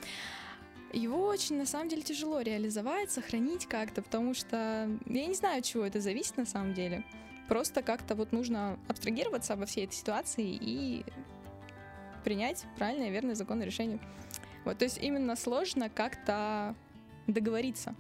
Его 0.94 1.26
очень, 1.26 1.58
на 1.58 1.66
самом 1.66 1.90
деле, 1.90 2.02
тяжело 2.02 2.40
реализовать, 2.42 3.12
сохранить 3.12 3.66
как-то, 3.66 4.02
потому 4.02 4.34
что 4.34 4.90
я 5.06 5.26
не 5.26 5.36
знаю, 5.36 5.60
от 5.60 5.66
чего 5.66 5.86
это 5.86 6.00
зависит 6.00 6.38
на 6.38 6.46
самом 6.46 6.74
деле. 6.74 7.04
Просто 7.48 7.82
как-то 7.82 8.16
вот 8.16 8.32
нужно 8.32 8.80
абстрагироваться 8.88 9.54
обо 9.54 9.66
всей 9.66 9.86
этой 9.86 9.96
ситуации 9.96 10.46
и 10.46 11.06
принять 12.24 12.66
правильное, 12.78 13.10
верное, 13.10 13.36
законное 13.36 13.66
решение. 13.66 14.00
Вот, 14.66 14.78
то 14.78 14.86
есть 14.86 14.98
именно 15.02 15.36
сложно 15.36 15.90
как-то 15.90 16.76
договориться 17.28 17.96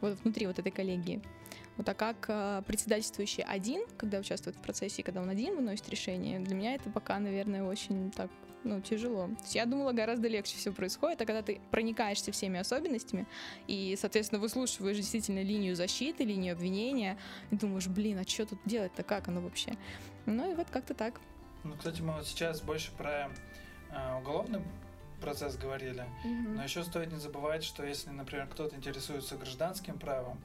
вот 0.00 0.18
внутри 0.20 0.46
вот 0.46 0.58
этой 0.58 0.72
коллегии. 0.72 1.22
Вот, 1.76 1.88
а 1.88 1.94
как 1.94 2.26
э, 2.28 2.62
председательствующий 2.66 3.44
один, 3.44 3.82
когда 3.96 4.18
участвует 4.18 4.56
в 4.56 4.60
процессе, 4.60 5.04
когда 5.04 5.22
он 5.22 5.28
один 5.28 5.54
выносит 5.54 5.88
решение, 5.88 6.40
для 6.40 6.56
меня 6.56 6.74
это 6.74 6.90
пока, 6.90 7.20
наверное, 7.20 7.62
очень 7.62 8.10
так, 8.10 8.30
ну, 8.64 8.80
тяжело. 8.80 9.28
То 9.28 9.42
есть 9.42 9.54
я 9.54 9.64
думала, 9.64 9.92
гораздо 9.92 10.26
легче 10.26 10.56
все 10.56 10.72
происходит, 10.72 11.22
а 11.22 11.24
когда 11.24 11.40
ты 11.40 11.60
проникаешься 11.70 12.32
всеми 12.32 12.58
особенностями 12.58 13.28
и, 13.68 13.96
соответственно, 13.96 14.40
выслушиваешь 14.40 14.96
действительно 14.96 15.40
линию 15.40 15.76
защиты, 15.76 16.24
линию 16.24 16.54
обвинения, 16.54 17.16
и 17.52 17.56
думаешь, 17.56 17.86
блин, 17.86 18.18
а 18.18 18.28
что 18.28 18.44
тут 18.44 18.58
делать-то, 18.64 19.04
как 19.04 19.28
оно 19.28 19.40
вообще? 19.40 19.72
Ну 20.26 20.50
и 20.50 20.56
вот 20.56 20.68
как-то 20.70 20.94
так. 20.94 21.20
Ну, 21.62 21.76
кстати, 21.76 22.00
мы 22.00 22.14
вот 22.14 22.26
сейчас 22.26 22.60
больше 22.60 22.90
про 22.96 23.30
э, 23.90 24.18
уголовный 24.18 24.62
процесс 25.18 25.56
говорили. 25.56 26.06
Mm-hmm. 26.24 26.48
Но 26.54 26.62
еще 26.62 26.84
стоит 26.84 27.12
не 27.12 27.18
забывать, 27.18 27.64
что 27.64 27.84
если, 27.84 28.10
например, 28.10 28.46
кто-то 28.46 28.76
интересуется 28.76 29.36
гражданским 29.36 29.98
правом 29.98 30.40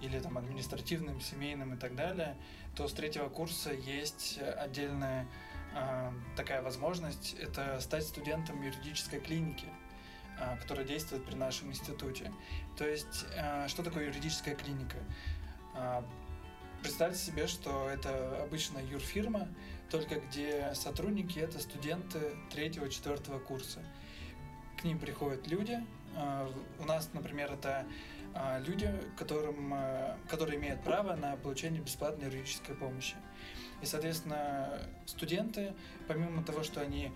или 0.00 0.18
там 0.20 0.38
административным, 0.38 1.20
семейным 1.20 1.74
и 1.74 1.76
так 1.76 1.94
далее, 1.96 2.36
то 2.76 2.86
с 2.86 2.92
третьего 2.92 3.28
курса 3.28 3.72
есть 3.72 4.38
отдельная 4.56 5.26
э, 5.74 6.12
такая 6.36 6.62
возможность, 6.62 7.34
это 7.34 7.80
стать 7.80 8.04
студентом 8.04 8.62
юридической 8.62 9.20
клиники 9.20 9.66
э, 10.38 10.56
которая 10.58 10.86
действует 10.86 11.24
при 11.24 11.34
нашем 11.34 11.70
институте. 11.70 12.32
То 12.76 12.86
есть, 12.86 13.26
э, 13.36 13.66
что 13.68 13.82
такое 13.82 14.06
юридическая 14.06 14.54
клиника? 14.54 14.98
Представьте 16.82 17.18
себе, 17.18 17.46
что 17.46 17.88
это 17.88 18.42
обычная 18.42 18.84
юрфирма, 18.84 19.48
только 19.90 20.20
где 20.20 20.72
сотрудники 20.74 21.38
это 21.38 21.58
студенты 21.58 22.36
третьего-четвертого 22.50 23.38
курса 23.38 23.80
к 24.78 24.84
ним 24.84 24.98
приходят 24.98 25.46
люди. 25.48 25.78
А, 26.16 26.50
у 26.78 26.84
нас, 26.84 27.10
например, 27.12 27.52
это 27.52 27.84
а, 28.34 28.60
люди, 28.60 28.90
которым, 29.16 29.72
а, 29.74 30.16
которые 30.28 30.58
имеют 30.58 30.82
право 30.82 31.16
на 31.16 31.36
получение 31.36 31.80
бесплатной 31.80 32.26
юридической 32.26 32.74
помощи. 32.74 33.16
И, 33.82 33.86
соответственно, 33.86 34.80
студенты, 35.06 35.74
помимо 36.08 36.42
того, 36.42 36.64
что 36.64 36.80
они 36.80 37.12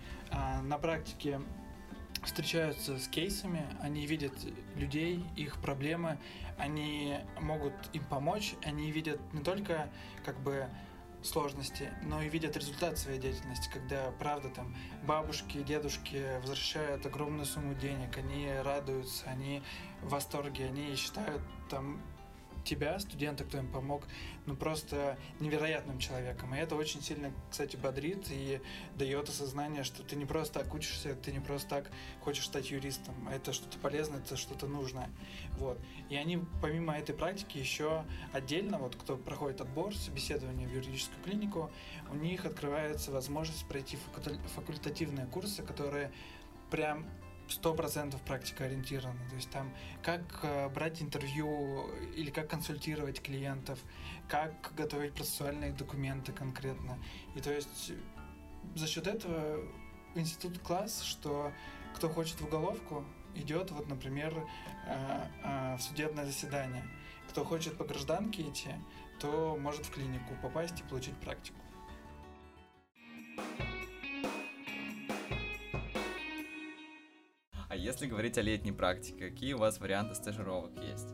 на 0.63 0.77
практике 0.77 1.41
встречаются 2.23 2.97
с 2.97 3.09
кейсами, 3.09 3.65
они 3.81 4.05
видят 4.05 4.31
людей, 4.77 5.25
их 5.35 5.61
проблемы, 5.61 6.17
они 6.57 7.17
могут 7.41 7.73
им 7.91 8.05
помочь, 8.05 8.55
они 8.63 8.91
видят 8.91 9.19
не 9.33 9.43
только 9.43 9.89
как 10.23 10.39
бы 10.39 10.69
сложности, 11.23 11.91
но 12.03 12.21
и 12.21 12.29
видят 12.29 12.57
результат 12.57 12.97
своей 12.97 13.19
деятельности, 13.19 13.69
когда, 13.71 14.11
правда, 14.19 14.49
там 14.49 14.75
бабушки, 15.03 15.61
дедушки 15.61 16.39
возвращают 16.39 17.05
огромную 17.05 17.45
сумму 17.45 17.73
денег, 17.75 18.17
они 18.17 18.49
радуются, 18.63 19.25
они 19.25 19.63
в 20.01 20.09
восторге, 20.09 20.65
они 20.65 20.95
считают 20.95 21.41
там 21.69 22.01
тебя, 22.63 22.99
студента, 22.99 23.43
кто 23.43 23.57
им 23.57 23.67
помог, 23.67 24.03
ну 24.45 24.55
просто 24.55 25.17
невероятным 25.39 25.99
человеком. 25.99 26.53
И 26.55 26.57
это 26.57 26.75
очень 26.75 27.01
сильно, 27.01 27.31
кстати, 27.49 27.75
бодрит 27.75 28.25
и 28.29 28.61
дает 28.95 29.29
осознание, 29.29 29.83
что 29.83 30.03
ты 30.03 30.15
не 30.15 30.25
просто 30.25 30.59
так 30.59 30.73
учишься, 30.73 31.15
ты 31.15 31.31
не 31.31 31.39
просто 31.39 31.69
так 31.69 31.91
хочешь 32.21 32.45
стать 32.45 32.71
юристом. 32.71 33.27
Это 33.29 33.53
что-то 33.53 33.77
полезное, 33.79 34.19
это 34.19 34.37
что-то 34.37 34.67
нужное. 34.67 35.09
Вот. 35.57 35.79
И 36.09 36.15
они, 36.15 36.39
помимо 36.61 36.97
этой 36.97 37.15
практики, 37.15 37.57
еще 37.57 38.05
отдельно, 38.31 38.77
вот 38.77 38.95
кто 38.95 39.17
проходит 39.17 39.61
отбор, 39.61 39.95
собеседование 39.95 40.67
в 40.67 40.73
юридическую 40.73 41.21
клинику, 41.23 41.71
у 42.11 42.15
них 42.15 42.45
открывается 42.45 43.11
возможность 43.11 43.67
пройти 43.67 43.97
факультативные 44.55 45.25
курсы, 45.27 45.63
которые 45.63 46.11
прям 46.69 47.05
сто 47.47 47.73
процентов 47.73 48.21
практика 48.21 48.65
ориентирована. 48.65 49.19
То 49.29 49.35
есть 49.35 49.49
там 49.49 49.73
как 50.01 50.21
э, 50.43 50.69
брать 50.69 51.01
интервью 51.01 51.89
или 52.15 52.29
как 52.29 52.49
консультировать 52.49 53.21
клиентов, 53.21 53.79
как 54.27 54.73
готовить 54.75 55.13
процессуальные 55.13 55.71
документы 55.71 56.31
конкретно. 56.31 56.97
И 57.35 57.39
то 57.39 57.53
есть 57.53 57.93
за 58.75 58.87
счет 58.87 59.07
этого 59.07 59.59
институт 60.15 60.59
класс, 60.59 61.01
что 61.01 61.51
кто 61.95 62.09
хочет 62.09 62.41
в 62.41 62.45
уголовку, 62.45 63.05
идет, 63.35 63.71
вот, 63.71 63.87
например, 63.87 64.33
э, 64.87 65.27
э, 65.43 65.77
в 65.77 65.81
судебное 65.81 66.25
заседание. 66.25 66.83
Кто 67.29 67.43
хочет 67.43 67.77
по 67.77 67.83
гражданке 67.83 68.43
идти, 68.43 68.69
то 69.19 69.57
может 69.59 69.85
в 69.85 69.91
клинику 69.91 70.35
попасть 70.41 70.79
и 70.79 70.83
получить 70.83 71.15
практику. 71.17 71.59
А 73.37 73.72
если 77.83 78.07
говорить 78.07 78.37
о 78.37 78.41
летней 78.41 78.71
практике, 78.71 79.29
какие 79.29 79.53
у 79.53 79.57
вас 79.57 79.81
варианты 79.81 80.15
стажировок 80.15 80.71
есть? 80.81 81.09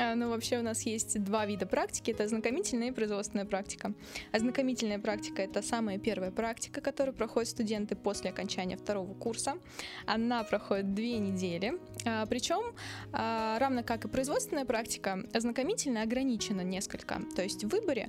А, 0.00 0.14
ну, 0.14 0.30
вообще 0.30 0.58
у 0.58 0.62
нас 0.62 0.82
есть 0.82 1.22
два 1.22 1.44
вида 1.44 1.66
практики. 1.66 2.10
Это 2.10 2.24
ознакомительная 2.24 2.88
и 2.88 2.90
производственная 2.90 3.44
практика. 3.44 3.92
Ознакомительная 4.32 4.98
практика— 4.98 5.42
это 5.44 5.60
самая 5.60 5.98
первая 5.98 6.30
практика, 6.30 6.80
которую 6.80 7.14
проходят 7.14 7.50
студенты 7.50 7.96
после 7.96 8.30
окончания 8.30 8.78
второго 8.78 9.12
курса. 9.12 9.58
Она 10.06 10.42
проходит 10.42 10.94
две 10.94 11.18
недели. 11.18 11.74
А, 12.06 12.24
причем, 12.24 12.74
а, 13.12 13.58
равно 13.58 13.82
как 13.82 14.06
и 14.06 14.08
производственная 14.08 14.64
практика, 14.64 15.22
ознакомительная 15.34 16.04
ограничена 16.04 16.62
несколько. 16.62 17.20
То 17.36 17.42
есть 17.42 17.64
в 17.64 17.68
выборе 17.68 18.08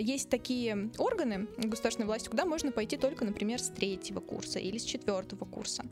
есть 0.00 0.28
такие 0.28 0.90
органы 0.98 1.48
государственной 1.56 2.06
власти, 2.06 2.28
куда 2.28 2.44
можно 2.44 2.70
пойти 2.70 2.96
только, 2.96 3.24
например, 3.24 3.60
с 3.60 3.68
третьего 3.68 4.20
курса 4.20 4.58
или 4.58 4.78
с 4.78 4.84
четвертого 4.84 5.44
курса. 5.44 5.84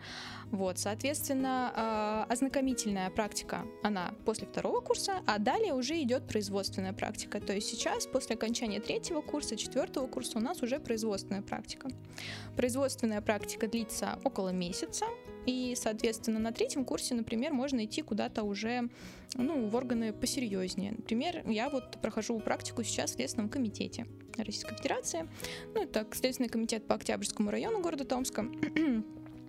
Вот, 0.51 0.79
соответственно, 0.79 2.25
ознакомительная 2.29 3.11
практика, 3.11 3.65
она 3.83 4.15
после 4.25 4.47
второго 4.47 4.81
курса, 4.81 5.16
а 5.27 5.39
далее 5.39 5.75
уже 5.75 6.01
идет 6.03 6.27
производственная 6.27 6.93
практика. 6.93 7.41
То 7.41 7.53
есть 7.53 7.69
сейчас, 7.69 8.07
после 8.07 8.37
окончания 8.37 8.81
третьего 8.81 9.21
курса, 9.21 9.57
четвертого 9.57 10.07
курса, 10.07 10.39
у 10.39 10.41
нас 10.41 10.63
уже 10.63 10.79
производственная 10.79 11.43
практика. 11.43 11.89
Производственная 12.57 13.21
практика 13.21 13.69
длится 13.69 14.19
около 14.25 14.51
месяца, 14.51 15.07
и, 15.47 15.75
соответственно, 15.77 16.41
на 16.41 16.53
третьем 16.53 16.85
курсе, 16.85 17.15
например, 17.15 17.53
можно 17.53 17.85
идти 17.85 18.03
куда-то 18.03 18.43
уже 18.43 18.89
ну, 19.35 19.69
в 19.69 19.75
органы 19.77 20.13
посерьезнее. 20.13 20.93
Например, 20.93 21.49
я 21.49 21.71
вот 21.71 21.99
прохожу 22.03 22.39
практику 22.41 22.83
сейчас 22.83 23.13
в 23.13 23.15
Следственном 23.15 23.49
комитете 23.49 24.07
Российской 24.37 24.75
Федерации. 24.75 25.29
Ну, 25.73 25.83
это 25.83 26.07
Следственный 26.13 26.49
комитет 26.49 26.87
по 26.87 26.97
Октябрьскому 26.97 27.51
району 27.51 27.81
города 27.81 28.05
Томска. 28.05 28.47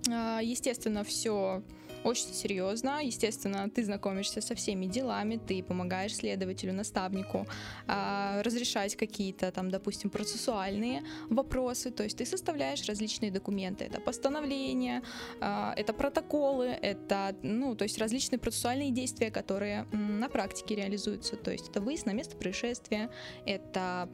А, 0.09 0.39
естественно, 0.41 1.03
все 1.03 1.63
очень 2.03 2.33
серьезно. 2.33 3.01
Естественно, 3.03 3.69
ты 3.69 3.83
знакомишься 3.83 4.41
со 4.41 4.55
всеми 4.55 4.85
делами, 4.85 5.37
ты 5.37 5.63
помогаешь 5.63 6.15
следователю, 6.15 6.73
наставнику 6.73 7.47
а, 7.87 8.41
разрешать 8.43 8.95
какие-то 8.95 9.51
там, 9.51 9.69
допустим, 9.69 10.09
процессуальные 10.09 11.03
вопросы. 11.29 11.91
То 11.91 12.03
есть 12.03 12.17
ты 12.17 12.25
составляешь 12.25 12.85
различные 12.87 13.31
документы. 13.31 13.85
Это 13.85 13.99
постановления, 13.99 15.03
а, 15.39 15.73
это 15.75 15.93
протоколы, 15.93 16.67
это, 16.67 17.35
ну, 17.43 17.75
то 17.75 17.83
есть 17.83 17.97
различные 17.97 18.39
процессуальные 18.39 18.91
действия, 18.91 19.31
которые 19.31 19.85
на 19.91 20.29
практике 20.29 20.75
реализуются. 20.75 21.35
То 21.35 21.51
есть 21.51 21.69
это 21.69 21.81
выезд 21.81 22.05
на 22.05 22.13
место 22.13 22.35
происшествия, 22.37 23.09
это 23.45 24.09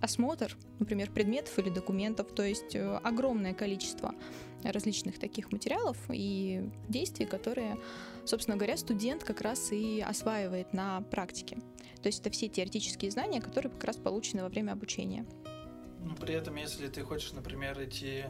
осмотр, 0.00 0.56
например, 0.78 1.10
предметов 1.10 1.58
или 1.58 1.70
документов. 1.70 2.32
То 2.34 2.42
есть 2.42 2.74
э, 2.74 3.00
огромное 3.02 3.54
количество 3.54 4.14
различных 4.62 5.18
таких 5.18 5.52
материалов 5.52 5.96
и 6.10 6.70
действий, 6.88 7.26
которые, 7.26 7.78
собственно 8.24 8.56
говоря, 8.56 8.76
студент 8.76 9.24
как 9.24 9.40
раз 9.40 9.72
и 9.72 10.00
осваивает 10.00 10.72
на 10.72 11.02
практике. 11.02 11.58
То 12.02 12.08
есть 12.08 12.20
это 12.20 12.30
все 12.30 12.48
теоретические 12.48 13.10
знания, 13.10 13.40
которые 13.40 13.72
как 13.72 13.84
раз 13.84 13.96
получены 13.96 14.42
во 14.42 14.48
время 14.48 14.72
обучения. 14.72 15.26
Ну, 16.00 16.14
при 16.14 16.34
этом, 16.34 16.56
если 16.56 16.88
ты 16.88 17.02
хочешь, 17.02 17.32
например, 17.32 17.82
идти 17.82 18.24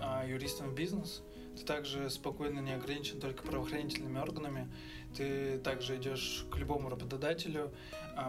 а, 0.00 0.26
юристом 0.26 0.70
в 0.70 0.74
бизнес, 0.74 1.22
ты 1.56 1.64
также 1.64 2.08
спокойно 2.10 2.60
не 2.60 2.72
ограничен 2.72 3.20
только 3.20 3.42
правоохранительными 3.42 4.18
органами. 4.18 4.72
Ты 5.16 5.58
также 5.58 5.96
идешь 5.96 6.46
к 6.50 6.56
любому 6.56 6.88
работодателю, 6.88 7.72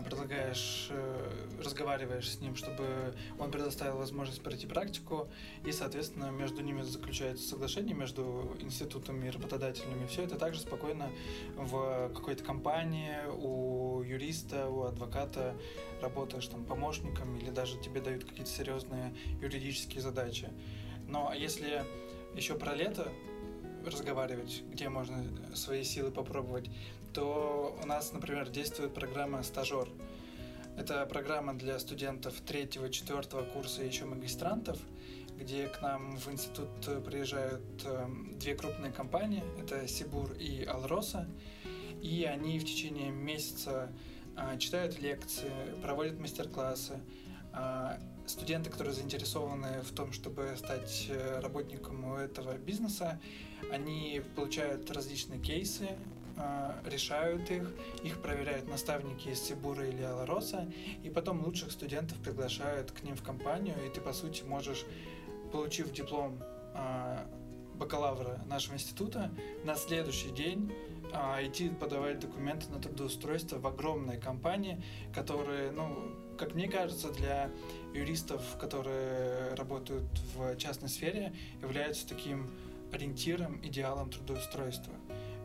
предлагаешь, 0.04 0.88
э, 0.89 1.32
разговариваешь 1.63 2.30
с 2.30 2.39
ним, 2.39 2.56
чтобы 2.56 3.13
он 3.38 3.51
предоставил 3.51 3.97
возможность 3.97 4.41
пройти 4.41 4.67
практику, 4.67 5.30
и, 5.65 5.71
соответственно, 5.71 6.32
между 6.32 6.62
ними 6.62 6.82
заключается 6.82 7.47
соглашение 7.47 7.95
между 7.95 8.56
институтами 8.60 9.27
и 9.27 9.30
работодателями. 9.30 10.06
Все 10.08 10.23
это 10.23 10.38
также 10.38 10.62
спокойно 10.62 11.10
в 11.56 12.12
какой-то 12.13 12.43
компании, 12.43 13.17
у 13.27 14.01
юриста, 14.04 14.67
у 14.69 14.84
адвоката 14.84 15.56
работаешь 16.01 16.47
там 16.47 16.63
помощником 16.63 17.38
или 17.38 17.49
даже 17.49 17.80
тебе 17.80 18.01
дают 18.01 18.23
какие-то 18.23 18.49
серьезные 18.49 19.13
юридические 19.41 20.01
задачи. 20.01 20.49
Но 21.08 21.34
если 21.34 21.84
еще 22.36 22.56
про 22.56 22.73
лето 22.73 23.12
разговаривать, 23.87 24.63
где 24.71 24.89
можно 24.89 25.23
свои 25.55 25.83
силы 25.83 26.11
попробовать, 26.11 26.69
то 27.13 27.77
у 27.81 27.85
нас, 27.85 28.13
например, 28.13 28.49
действует 28.49 28.93
программа 28.93 29.43
«Стажер». 29.43 29.89
Это 30.77 31.05
программа 31.05 31.53
для 31.53 31.77
студентов 31.79 32.39
третьего, 32.41 32.89
четвертого 32.89 33.43
курса 33.43 33.83
и 33.83 33.87
еще 33.87 34.05
магистрантов, 34.05 34.79
где 35.37 35.67
к 35.67 35.81
нам 35.81 36.17
в 36.17 36.31
институт 36.31 36.69
приезжают 37.05 37.61
эм, 37.85 38.37
две 38.39 38.55
крупные 38.55 38.91
компании, 38.91 39.43
это 39.59 39.87
Сибур 39.87 40.31
и 40.33 40.63
Алроса, 40.63 41.27
и 42.01 42.23
они 42.23 42.57
в 42.57 42.63
течение 42.63 43.11
месяца 43.11 43.91
а, 44.35 44.57
читают 44.57 44.99
лекции, 44.99 45.51
проводят 45.81 46.19
мастер-классы, 46.19 46.99
студенты, 48.25 48.69
которые 48.69 48.93
заинтересованы 48.93 49.81
в 49.81 49.91
том, 49.91 50.13
чтобы 50.13 50.53
стать 50.57 51.07
э, 51.09 51.39
работником 51.41 52.13
этого 52.15 52.57
бизнеса, 52.57 53.19
они 53.71 54.21
получают 54.35 54.89
различные 54.91 55.39
кейсы, 55.39 55.89
а, 56.37 56.75
решают 56.85 57.51
их, 57.51 57.71
их 58.03 58.21
проверяют 58.21 58.67
наставники 58.67 59.27
из 59.29 59.41
Сибура 59.41 59.85
или 59.85 60.01
Алароса, 60.01 60.71
и 61.03 61.09
потом 61.09 61.43
лучших 61.43 61.71
студентов 61.71 62.17
приглашают 62.19 62.91
к 62.91 63.03
ним 63.03 63.15
в 63.15 63.21
компанию, 63.21 63.75
и 63.85 63.89
ты, 63.89 64.01
по 64.01 64.13
сути, 64.13 64.43
можешь, 64.43 64.85
получив 65.51 65.91
диплом 65.91 66.39
а, 66.73 67.27
бакалавра 67.75 68.41
нашего 68.47 68.75
института, 68.75 69.31
на 69.65 69.75
следующий 69.75 70.29
день 70.29 70.71
а, 71.13 71.39
идти 71.43 71.69
подавать 71.69 72.19
документы 72.19 72.69
на 72.69 72.79
трудоустройство 72.79 73.59
в 73.59 73.67
огромной 73.67 74.19
компании, 74.19 74.81
которые, 75.13 75.71
ну, 75.71 76.11
как 76.41 76.56
мне 76.56 76.67
кажется, 76.67 77.12
для 77.12 77.51
юристов, 77.93 78.41
которые 78.60 79.54
работают 79.54 80.10
в 80.34 80.58
частной 80.58 80.89
сфере, 80.89 81.36
являются 81.62 82.08
таким 82.08 82.49
ориентиром, 82.91 83.62
идеалом 83.63 84.10
трудоустройства. 84.10 84.91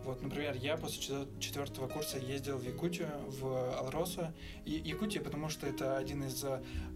Вот, 0.04 0.22
например, 0.22 0.56
я 0.56 0.78
после 0.78 1.26
четвертого 1.38 1.86
курса 1.86 2.16
ездил 2.16 2.56
в 2.56 2.62
Якутию, 2.62 3.10
в 3.26 3.76
Алросу. 3.78 4.32
И 4.64 4.70
Якутия, 4.70 5.20
потому 5.20 5.50
что 5.50 5.66
это 5.66 5.98
один 5.98 6.24
из 6.24 6.42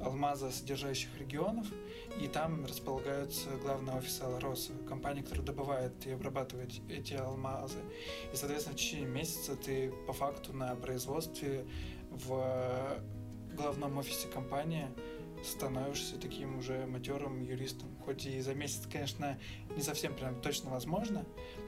алмаза 0.00 0.50
содержащих 0.50 1.10
регионов, 1.18 1.66
и 2.22 2.26
там 2.26 2.64
располагаются 2.64 3.50
главные 3.62 3.96
офисы 3.96 4.22
Алроса, 4.22 4.72
компании, 4.88 5.20
которая 5.20 5.44
добывает 5.44 5.92
и 6.06 6.12
обрабатывает 6.12 6.70
эти 6.88 7.14
алмазы. 7.14 7.80
И, 8.32 8.36
соответственно, 8.36 8.76
в 8.76 8.80
течение 8.80 9.08
месяца 9.08 9.56
ты 9.56 9.92
по 10.06 10.14
факту 10.14 10.54
на 10.54 10.74
производстве 10.76 11.66
в 12.10 13.02
главном 13.60 13.98
офисе 13.98 14.28
компании 14.28 14.88
становишься 15.44 16.18
таким 16.18 16.58
уже 16.58 16.86
матерым 16.86 17.42
юристом. 17.42 17.88
Хоть 18.04 18.26
и 18.26 18.40
за 18.40 18.54
месяц, 18.54 18.86
конечно, 18.90 19.38
не 19.74 19.82
совсем 19.82 20.14
прям 20.14 20.40
точно 20.40 20.70
возможно, 20.70 21.24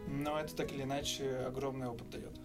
но 0.06 0.38
это 0.38 0.54
так 0.54 0.72
или 0.72 0.82
иначе 0.82 1.36
огромный 1.46 1.88
опыт 1.88 2.10
дает. 2.10 2.38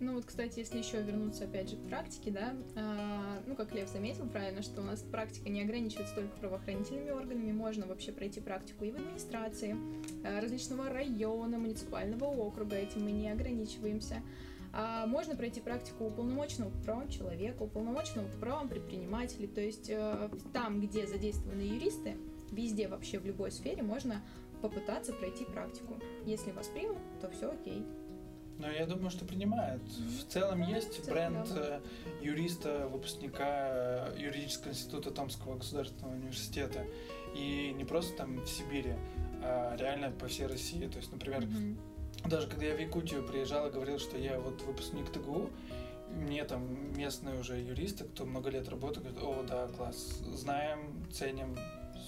Ну 0.00 0.14
вот, 0.14 0.24
кстати, 0.24 0.58
если 0.58 0.78
еще 0.78 1.00
вернуться 1.00 1.44
опять 1.44 1.70
же 1.70 1.76
к 1.76 1.86
практике, 1.86 2.32
да, 2.32 2.54
э, 2.74 3.42
ну 3.46 3.54
как 3.54 3.72
Лев 3.72 3.88
заметил 3.88 4.26
правильно, 4.26 4.60
что 4.60 4.80
у 4.80 4.84
нас 4.84 5.00
практика 5.00 5.48
не 5.48 5.62
ограничивается 5.62 6.16
только 6.16 6.36
правоохранительными 6.38 7.10
органами, 7.10 7.52
можно 7.52 7.86
вообще 7.86 8.10
пройти 8.10 8.40
практику 8.40 8.84
и 8.84 8.90
в 8.90 8.96
администрации 8.96 9.76
э, 10.24 10.40
различного 10.40 10.88
района, 10.88 11.56
муниципального 11.56 12.24
округа, 12.24 12.74
этим 12.74 13.04
мы 13.04 13.12
не 13.12 13.30
ограничиваемся. 13.30 14.22
А 14.72 15.06
можно 15.06 15.36
пройти 15.36 15.60
практику 15.60 16.06
уполномоченного 16.06 16.70
по 16.70 16.78
правам 16.78 17.08
человека, 17.08 17.62
уполномоченного 17.62 18.28
по 18.28 18.38
правам 18.38 18.68
предпринимателей. 18.68 19.46
То 19.46 19.60
есть 19.60 19.90
э, 19.90 20.30
там, 20.54 20.80
где 20.80 21.06
задействованы 21.06 21.60
юристы, 21.60 22.16
везде 22.50 22.88
вообще 22.88 23.18
в 23.18 23.26
любой 23.26 23.50
сфере 23.50 23.82
можно 23.82 24.22
попытаться 24.62 25.12
пройти 25.12 25.44
практику. 25.44 25.98
Если 26.24 26.52
вас 26.52 26.68
примут, 26.68 26.98
то 27.20 27.30
все 27.30 27.50
окей. 27.50 27.84
Но 28.58 28.70
я 28.70 28.86
думаю, 28.86 29.10
что 29.10 29.26
принимают. 29.26 29.82
В 29.82 30.24
целом 30.28 30.62
есть 30.62 31.00
в 31.00 31.04
целом, 31.04 31.34
бренд 31.34 31.54
да. 31.54 31.60
Э, 31.60 31.80
юриста, 32.24 32.88
выпускника 32.90 34.08
э, 34.08 34.16
юридического 34.18 34.70
института 34.70 35.10
Томского 35.10 35.56
государственного 35.56 36.14
университета. 36.14 36.86
И 37.34 37.74
не 37.76 37.84
просто 37.84 38.16
там 38.16 38.36
в 38.36 38.48
Сибири, 38.48 38.94
а 39.42 39.76
реально 39.76 40.12
по 40.12 40.28
всей 40.28 40.46
России. 40.46 40.86
То 40.86 40.96
есть, 40.96 41.12
например, 41.12 41.40
mm-hmm 41.42 41.91
даже 42.24 42.48
когда 42.48 42.66
я 42.66 42.76
в 42.76 42.80
Якутию 42.80 43.26
приезжал 43.26 43.68
и 43.68 43.70
говорил, 43.70 43.98
что 43.98 44.16
я 44.16 44.38
вот 44.38 44.62
выпускник 44.62 45.10
ТГУ, 45.10 45.50
мне 46.10 46.44
там 46.44 46.96
местные 46.96 47.38
уже 47.38 47.58
юристы, 47.58 48.04
кто 48.04 48.24
много 48.24 48.50
лет 48.50 48.68
работает, 48.68 49.06
говорят, 49.14 49.22
о, 49.22 49.42
да, 49.44 49.68
класс, 49.68 50.20
знаем, 50.34 50.78
ценим, 51.10 51.56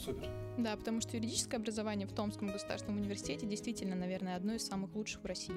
супер. 0.04 0.28
Да, 0.58 0.76
потому 0.76 1.00
что 1.00 1.16
юридическое 1.16 1.58
образование 1.58 2.06
в 2.06 2.12
Томском 2.12 2.48
государственном 2.48 3.00
университете 3.00 3.46
действительно, 3.46 3.96
наверное, 3.96 4.36
одно 4.36 4.54
из 4.54 4.66
самых 4.66 4.94
лучших 4.94 5.22
в 5.22 5.26
России. 5.26 5.54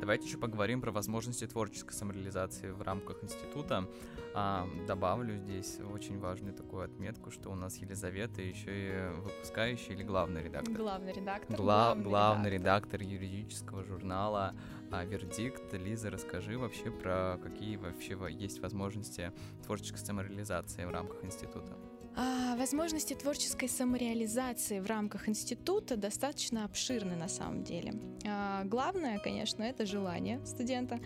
Давайте 0.00 0.26
еще 0.26 0.38
поговорим 0.38 0.80
про 0.80 0.92
возможности 0.92 1.46
творческой 1.46 1.92
самореализации 1.92 2.70
в 2.70 2.80
рамках 2.80 3.22
института. 3.22 3.86
А, 4.34 4.66
добавлю 4.86 5.36
здесь 5.36 5.78
очень 5.92 6.18
важную 6.18 6.54
такую 6.54 6.84
отметку, 6.84 7.30
что 7.30 7.50
у 7.50 7.54
нас 7.54 7.76
Елизавета 7.76 8.40
еще 8.40 8.70
и 8.70 9.20
выпускающий 9.20 9.92
или 9.92 10.02
главный 10.02 10.42
редактор. 10.42 10.72
Главный 10.74 11.12
редактор. 11.12 11.54
Гла- 11.54 11.94
главный, 11.94 12.04
главный 12.04 12.50
редактор. 12.50 13.00
редактор 13.00 13.02
юридического 13.02 13.84
журнала 13.84 14.54
а, 14.90 15.04
«Вердикт». 15.04 15.72
Лиза, 15.74 16.10
расскажи 16.10 16.56
вообще 16.56 16.90
про 16.90 17.38
какие 17.42 17.76
вообще 17.76 18.16
есть 18.30 18.60
возможности 18.60 19.32
творческой 19.66 19.98
самореализации 19.98 20.86
в 20.86 20.90
рамках 20.90 21.22
института. 21.24 21.76
А, 22.16 22.56
возможности 22.56 23.14
творческой 23.14 23.68
самореализации 23.68 24.80
в 24.80 24.86
рамках 24.86 25.28
института 25.28 25.96
достаточно 25.96 26.64
обширны 26.64 27.16
на 27.16 27.28
самом 27.28 27.62
деле. 27.62 27.94
А, 28.26 28.64
главное, 28.64 29.18
конечно, 29.18 29.62
это 29.62 29.86
желание 29.86 30.44
студента 30.44 31.00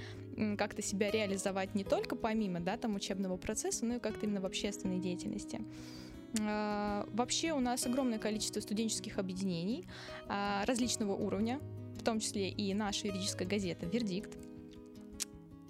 как-то 0.59 0.83
себя 0.83 1.11
реализовать 1.11 1.75
не 1.75 1.85
только 1.85 2.17
помимо 2.17 2.59
да, 2.59 2.77
там, 2.77 2.97
учебного 2.97 3.37
процесса, 3.37 3.85
но 3.85 3.97
и 3.97 3.99
как-то 4.01 4.27
именно 4.27 4.41
в 4.41 4.47
общественной 4.47 4.99
деятельности. 4.99 5.61
А, 6.41 7.07
вообще 7.13 7.53
у 7.53 7.61
нас 7.61 7.87
огромное 7.87 8.19
количество 8.19 8.61
студенческих 8.61 9.19
объединений 9.19 9.87
различного 10.29 11.13
уровня, 11.13 11.61
в 11.99 12.03
том 12.03 12.19
числе 12.19 12.49
и 12.49 12.75
наша 12.75 13.07
юридическая 13.07 13.47
газета 13.47 13.87
«Вердикт», 13.87 14.37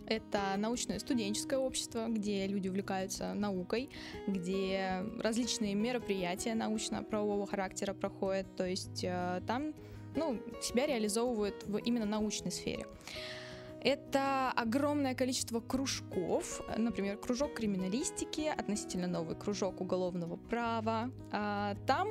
это 0.07 0.55
научное 0.57 0.99
студенческое 0.99 1.59
общество, 1.59 2.07
где 2.09 2.47
люди 2.47 2.69
увлекаются 2.69 3.35
наукой, 3.35 3.91
где 4.27 5.05
различные 5.21 5.75
мероприятия 5.75 6.55
научно-правового 6.55 7.47
характера 7.47 7.95
проходят, 7.95 8.47
то 8.57 8.67
есть 8.67 9.05
э, 9.05 9.41
там 9.47 9.75
ну, 10.17 10.41
себя 10.63 10.87
реализовывают 10.87 11.65
в 11.67 11.77
именно 11.79 12.07
научной 12.07 12.53
сфере. 12.53 12.87
Это 13.85 14.51
огромное 14.57 15.15
количество 15.15 15.61
кружков, 15.61 16.63
например, 16.75 17.19
кружок 17.19 17.53
криминалистики, 17.53 18.47
относительно 18.49 19.07
новый 19.07 19.37
кружок 19.37 19.83
уголовного 19.83 20.37
права. 20.37 21.11
А, 21.33 21.77
там 21.87 22.09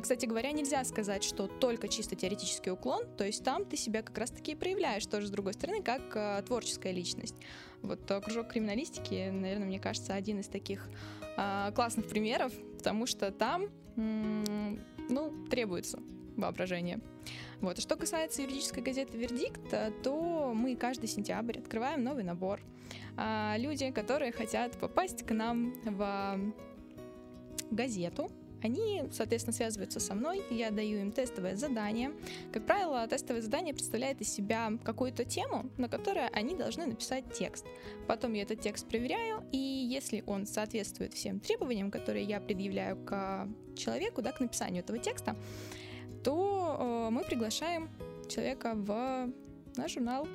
кстати 0.00 0.26
говоря, 0.26 0.52
нельзя 0.52 0.84
сказать, 0.84 1.24
что 1.24 1.46
только 1.46 1.88
чисто 1.88 2.14
теоретический 2.14 2.70
уклон, 2.70 3.04
то 3.16 3.24
есть 3.24 3.44
там 3.44 3.64
ты 3.64 3.76
себя 3.76 4.02
как 4.02 4.16
раз-таки 4.18 4.54
проявляешь 4.54 5.06
тоже 5.06 5.26
с 5.26 5.30
другой 5.30 5.54
стороны, 5.54 5.82
как 5.82 6.02
э, 6.14 6.42
творческая 6.46 6.92
личность. 6.92 7.34
Вот 7.82 8.10
э, 8.10 8.20
кружок 8.20 8.48
криминалистики, 8.48 9.30
наверное, 9.30 9.66
мне 9.66 9.80
кажется, 9.80 10.14
один 10.14 10.40
из 10.40 10.48
таких 10.48 10.88
э, 11.36 11.72
классных 11.74 12.08
примеров, 12.08 12.52
потому 12.78 13.06
что 13.06 13.30
там, 13.32 13.66
ну, 13.96 15.46
требуется 15.50 15.98
воображение. 16.36 17.00
Вот. 17.60 17.78
А 17.78 17.80
что 17.80 17.96
касается 17.96 18.42
юридической 18.42 18.82
газеты 18.82 19.16
«Вердикт», 19.16 19.62
то 20.02 20.52
мы 20.54 20.76
каждый 20.76 21.08
сентябрь 21.08 21.58
открываем 21.58 22.04
новый 22.04 22.24
набор. 22.24 22.60
А, 23.16 23.56
люди, 23.58 23.90
которые 23.90 24.32
хотят 24.32 24.78
попасть 24.78 25.26
к 25.26 25.32
нам 25.32 25.72
в 25.84 26.38
газету, 27.70 28.30
они, 28.66 29.04
соответственно, 29.12 29.54
связываются 29.54 30.00
со 30.00 30.14
мной, 30.14 30.42
я 30.50 30.70
даю 30.70 30.98
им 30.98 31.12
тестовое 31.12 31.56
задание. 31.56 32.12
Как 32.52 32.66
правило, 32.66 33.06
тестовое 33.06 33.42
задание 33.42 33.72
представляет 33.72 34.20
из 34.20 34.32
себя 34.32 34.72
какую-то 34.84 35.24
тему, 35.24 35.70
на 35.76 35.88
которой 35.88 36.28
они 36.28 36.54
должны 36.56 36.86
написать 36.86 37.24
текст. 37.32 37.64
Потом 38.06 38.32
я 38.34 38.42
этот 38.42 38.60
текст 38.60 38.88
проверяю, 38.88 39.44
и 39.52 39.58
если 39.58 40.24
он 40.26 40.46
соответствует 40.46 41.14
всем 41.14 41.40
требованиям, 41.40 41.90
которые 41.90 42.24
я 42.24 42.40
предъявляю 42.40 42.96
к 42.96 43.48
человеку, 43.76 44.22
да, 44.22 44.32
к 44.32 44.40
написанию 44.40 44.82
этого 44.82 44.98
текста, 44.98 45.36
то 46.24 46.76
э, 46.78 47.10
мы 47.10 47.22
приглашаем 47.22 47.88
человека 48.28 48.72
в 48.74 49.30
наш 49.76 49.92
журнал 49.92 50.26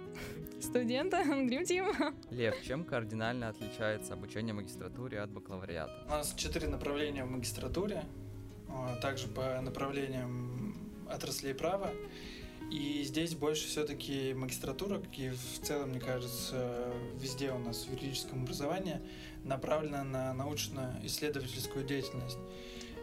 студента 0.61 1.17
Dream 1.17 1.63
Team. 1.63 2.15
Лев, 2.31 2.55
чем 2.63 2.83
кардинально 2.83 3.49
отличается 3.49 4.13
обучение 4.13 4.53
в 4.53 4.57
магистратуре 4.57 5.19
от 5.19 5.31
бакалавриата? 5.31 6.03
У 6.05 6.09
нас 6.09 6.33
четыре 6.35 6.67
направления 6.67 7.25
в 7.25 7.31
магистратуре, 7.31 8.03
а, 8.69 8.95
также 8.97 9.27
по 9.27 9.59
направлениям 9.61 10.75
отраслей 11.09 11.55
права. 11.55 11.91
И 12.71 13.03
здесь 13.03 13.35
больше 13.35 13.67
все-таки 13.67 14.33
магистратура, 14.33 14.99
как 14.99 15.17
и 15.17 15.29
в 15.29 15.59
целом, 15.61 15.89
мне 15.89 15.99
кажется, 15.99 16.93
везде 17.19 17.51
у 17.51 17.57
нас 17.57 17.85
в 17.85 17.91
юридическом 17.91 18.43
образовании, 18.43 19.01
направлена 19.43 20.03
на 20.03 20.33
научно-исследовательскую 20.33 21.83
деятельность. 21.83 22.37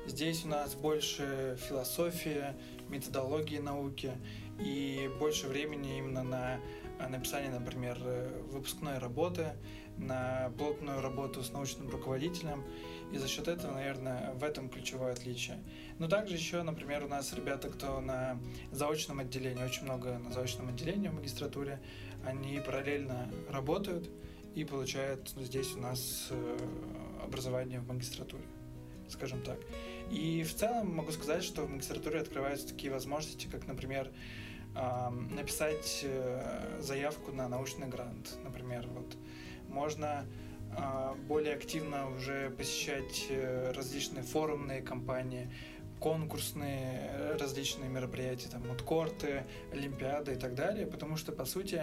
Здесь 0.07 0.45
у 0.45 0.49
нас 0.49 0.75
больше 0.75 1.59
философия, 1.69 2.57
методологии 2.89 3.59
науки 3.59 4.13
и 4.59 5.11
больше 5.19 5.47
времени 5.47 5.99
именно 5.99 6.23
на 6.23 6.61
написание, 7.09 7.51
например, 7.51 7.99
э, 8.01 8.43
выпускной 8.51 8.99
работы, 8.99 9.53
на 9.99 10.53
плотную 10.59 11.01
работу 11.01 11.43
с 11.43 11.53
научным 11.53 11.91
руководителем. 11.91 12.65
И 13.13 13.19
за 13.19 13.27
счет 13.27 13.49
этого, 13.49 13.73
наверное, 13.73 14.33
в 14.35 14.45
этом 14.45 14.69
ключевое 14.69 15.13
отличие. 15.13 15.63
Но 15.99 16.09
также 16.09 16.35
еще, 16.35 16.63
например, 16.63 17.05
у 17.05 17.09
нас 17.09 17.33
ребята, 17.33 17.69
кто 17.69 18.01
на 18.01 18.39
заочном 18.71 19.21
отделении, 19.21 19.65
очень 19.65 19.85
много 19.85 20.19
на 20.19 20.31
заочном 20.31 20.69
отделении 20.69 21.09
в 21.09 21.15
магистратуре, 21.15 21.81
они 22.25 22.61
параллельно 22.61 23.31
работают 23.49 24.11
и 24.55 24.65
получают 24.65 25.31
здесь 25.37 25.75
у 25.75 25.81
нас 25.81 26.29
э, 26.31 26.59
образование 27.23 27.81
в 27.81 27.89
магистратуре, 27.89 28.45
скажем 29.11 29.43
так. 29.43 29.59
И 30.11 30.43
в 30.43 30.55
целом 30.55 30.95
могу 30.95 31.13
сказать, 31.13 31.45
что 31.45 31.63
в 31.63 31.71
магистратуре 31.71 32.21
открываются 32.21 32.69
такие 32.69 32.93
возможности, 32.93 33.47
как, 33.47 33.67
например, 33.67 34.11
написать 35.31 36.01
э, 36.05 36.79
заявку 36.81 37.33
на 37.33 37.49
научный 37.49 37.89
грант, 37.89 38.39
например, 38.45 38.87
вот 38.89 39.17
можно 39.69 40.25
а, 40.77 41.15
более 41.27 41.55
активно 41.55 42.15
уже 42.15 42.51
посещать 42.51 43.27
э, 43.31 43.73
различные 43.73 44.23
форумные 44.23 44.83
кампании, 44.83 45.51
конкурсные 45.99 47.11
э, 47.11 47.37
различные 47.37 47.89
мероприятия, 47.89 48.49
там, 48.49 48.63
вот 48.63 48.83
корты, 48.83 49.45
олимпиады 49.73 50.33
и 50.33 50.37
так 50.37 50.55
далее, 50.55 50.87
потому 50.87 51.17
что, 51.17 51.33
по 51.33 51.45
сути, 51.45 51.83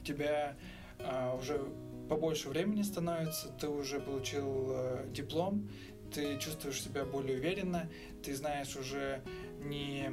у 0.00 0.04
тебя 0.04 0.56
а, 0.98 1.34
уже 1.34 1.60
побольше 2.08 2.48
времени 2.48 2.82
становится, 2.82 3.48
ты 3.48 3.68
уже 3.68 3.98
получил 3.98 4.76
диплом, 5.08 5.68
ты 6.12 6.38
чувствуешь 6.38 6.82
себя 6.82 7.04
более 7.04 7.38
уверенно, 7.38 7.88
ты 8.22 8.34
знаешь 8.34 8.76
уже 8.76 9.22
не 9.60 10.10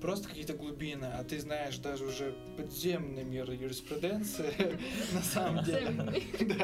просто 0.00 0.28
какие-то 0.28 0.54
глубины, 0.54 1.06
а 1.06 1.24
ты 1.24 1.40
знаешь 1.40 1.78
даже 1.78 2.04
уже 2.04 2.34
подземный 2.56 3.24
мир 3.24 3.50
юриспруденции 3.50 4.78
на 5.12 5.22
самом 5.22 5.64
деле. 5.64 6.22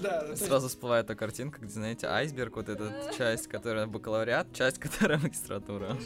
Да. 0.00 0.36
Сразу 0.36 0.68
всплывает 0.68 1.06
эта 1.06 1.14
картинка, 1.14 1.60
где, 1.60 1.72
знаете, 1.72 2.06
айсберг, 2.06 2.56
вот 2.56 2.68
эта 2.68 2.92
часть, 3.16 3.46
которая 3.46 3.86
бакалавриат, 3.86 4.52
часть, 4.52 4.78
которая 4.80 5.18
магистратура. 5.18 5.96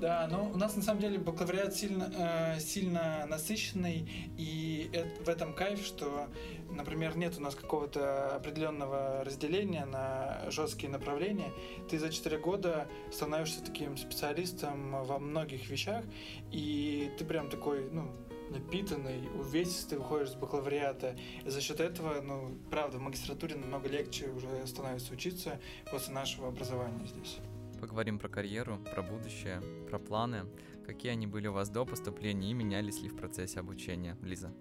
Да, 0.00 0.28
но 0.30 0.48
у 0.48 0.56
нас 0.56 0.76
на 0.76 0.82
самом 0.82 1.00
деле 1.00 1.18
бакалавриат 1.18 1.74
сильно, 1.74 2.12
э, 2.16 2.60
сильно 2.60 3.26
насыщенный, 3.26 4.08
и 4.36 4.90
это, 4.92 5.24
в 5.24 5.28
этом 5.28 5.52
кайф, 5.54 5.84
что, 5.84 6.28
например, 6.70 7.16
нет 7.16 7.36
у 7.36 7.40
нас 7.40 7.56
какого-то 7.56 8.36
определенного 8.36 9.24
разделения 9.24 9.84
на 9.86 10.48
жесткие 10.50 10.90
направления. 10.90 11.50
Ты 11.90 11.98
за 11.98 12.10
4 12.10 12.38
года 12.38 12.86
становишься 13.10 13.64
таким 13.64 13.96
специалистом 13.96 15.04
во 15.04 15.18
многих 15.18 15.68
вещах, 15.68 16.04
и 16.52 17.10
ты 17.18 17.24
прям 17.24 17.50
такой, 17.50 17.90
ну, 17.90 18.08
напитанный, 18.50 19.28
увесистый 19.34 19.98
выходишь 19.98 20.30
с 20.30 20.34
бакалавриата. 20.34 21.16
И 21.44 21.50
за 21.50 21.60
счет 21.60 21.80
этого, 21.80 22.20
ну, 22.20 22.56
правда, 22.70 22.98
в 22.98 23.00
магистратуре 23.00 23.56
намного 23.56 23.88
легче 23.88 24.28
уже 24.28 24.64
становится 24.66 25.12
учиться 25.12 25.60
после 25.90 26.14
нашего 26.14 26.48
образования 26.48 27.06
здесь. 27.06 27.38
Поговорим 27.80 28.18
про 28.18 28.28
карьеру, 28.28 28.78
про 28.92 29.02
будущее, 29.02 29.62
про 29.88 29.98
планы. 29.98 30.44
Какие 30.86 31.12
они 31.12 31.26
были 31.26 31.46
у 31.46 31.52
вас 31.52 31.68
до 31.68 31.84
поступления 31.84 32.50
и 32.50 32.54
менялись 32.54 33.00
ли 33.02 33.08
в 33.08 33.16
процессе 33.16 33.60
обучения? 33.60 34.16
Лиза. 34.22 34.52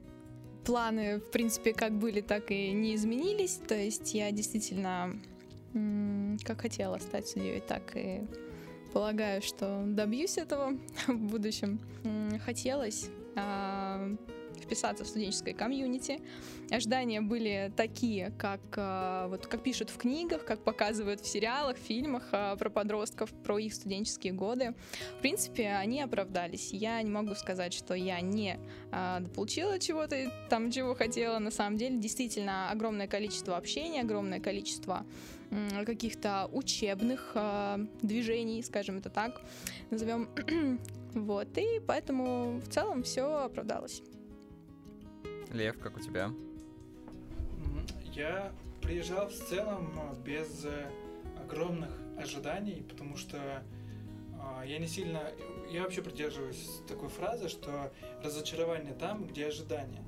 Планы, 0.66 1.20
в 1.20 1.32
принципе, 1.32 1.74
как 1.74 1.98
были, 1.98 2.22
так 2.22 2.52
и 2.52 2.72
не 2.72 2.96
изменились. 2.96 3.60
То 3.68 3.76
есть 3.76 4.14
я 4.14 4.32
действительно 4.32 5.20
как 6.44 6.62
хотела 6.62 6.98
стать 6.98 7.28
судьей, 7.28 7.62
так 7.62 7.96
и 7.96 8.22
полагаю, 8.94 9.42
что 9.42 9.84
добьюсь 9.86 10.38
этого 10.38 10.78
в 11.08 11.18
будущем. 11.18 11.80
Хотелось 12.46 13.10
а, 13.36 14.10
вписаться 14.62 15.04
в 15.04 15.08
студенческое 15.08 15.54
комьюнити. 15.54 16.20
Ожидания 16.70 17.22
были 17.22 17.72
такие, 17.76 18.32
как, 18.38 18.62
э, 18.76 19.28
вот, 19.30 19.48
как 19.48 19.64
пишут 19.64 19.90
в 19.90 19.98
книгах, 19.98 20.46
как 20.46 20.64
показывают 20.64 21.22
в 21.22 21.28
сериалах, 21.28 21.78
фильмах 21.78 22.24
э, 22.32 22.56
про 22.58 22.70
подростков, 22.70 23.32
про 23.44 23.58
их 23.60 23.74
студенческие 23.74 24.34
годы. 24.34 24.74
В 25.18 25.22
принципе, 25.22 25.70
они 25.70 26.02
оправдались. 26.02 26.74
Я 26.74 27.02
не 27.02 27.10
могу 27.10 27.36
сказать, 27.36 27.74
что 27.74 27.94
я 27.94 28.20
не 28.22 28.60
э, 28.92 29.20
получила 29.36 29.80
чего-то 29.80 30.32
там, 30.50 30.72
чего 30.72 30.94
хотела. 30.96 31.40
На 31.40 31.52
самом 31.52 31.78
деле, 31.78 31.98
действительно, 31.98 32.70
огромное 32.70 33.08
количество 33.08 33.58
общения, 33.58 34.02
огромное 34.02 34.40
количество 34.40 35.06
каких-то 35.86 36.50
учебных 36.52 37.32
э, 37.36 37.78
движений, 38.02 38.62
скажем 38.64 38.98
это 38.98 39.10
так, 39.10 39.42
назовем. 39.90 40.30
вот, 41.14 41.58
и 41.58 41.80
поэтому 41.86 42.60
в 42.60 42.70
целом 42.70 43.04
все 43.04 43.46
оправдалось. 43.46 44.02
Лев, 45.52 45.80
как 45.80 45.98
у 45.98 46.00
тебя? 46.00 46.32
Я 48.14 48.52
приезжал 48.82 49.28
в 49.28 49.34
целом 49.34 50.00
без 50.26 50.66
э, 50.66 50.92
огромных 51.44 51.90
ожиданий, 52.18 52.86
потому 52.88 53.16
что 53.16 53.38
э, 53.38 54.68
я 54.68 54.80
не 54.80 54.88
сильно... 54.88 55.32
Я 55.70 55.84
вообще 55.84 56.02
придерживаюсь 56.02 56.82
такой 56.88 57.10
фразы, 57.10 57.50
что 57.50 57.92
разочарование 58.24 58.94
там, 58.94 59.26
где 59.28 59.48
ожидание. 59.48 60.04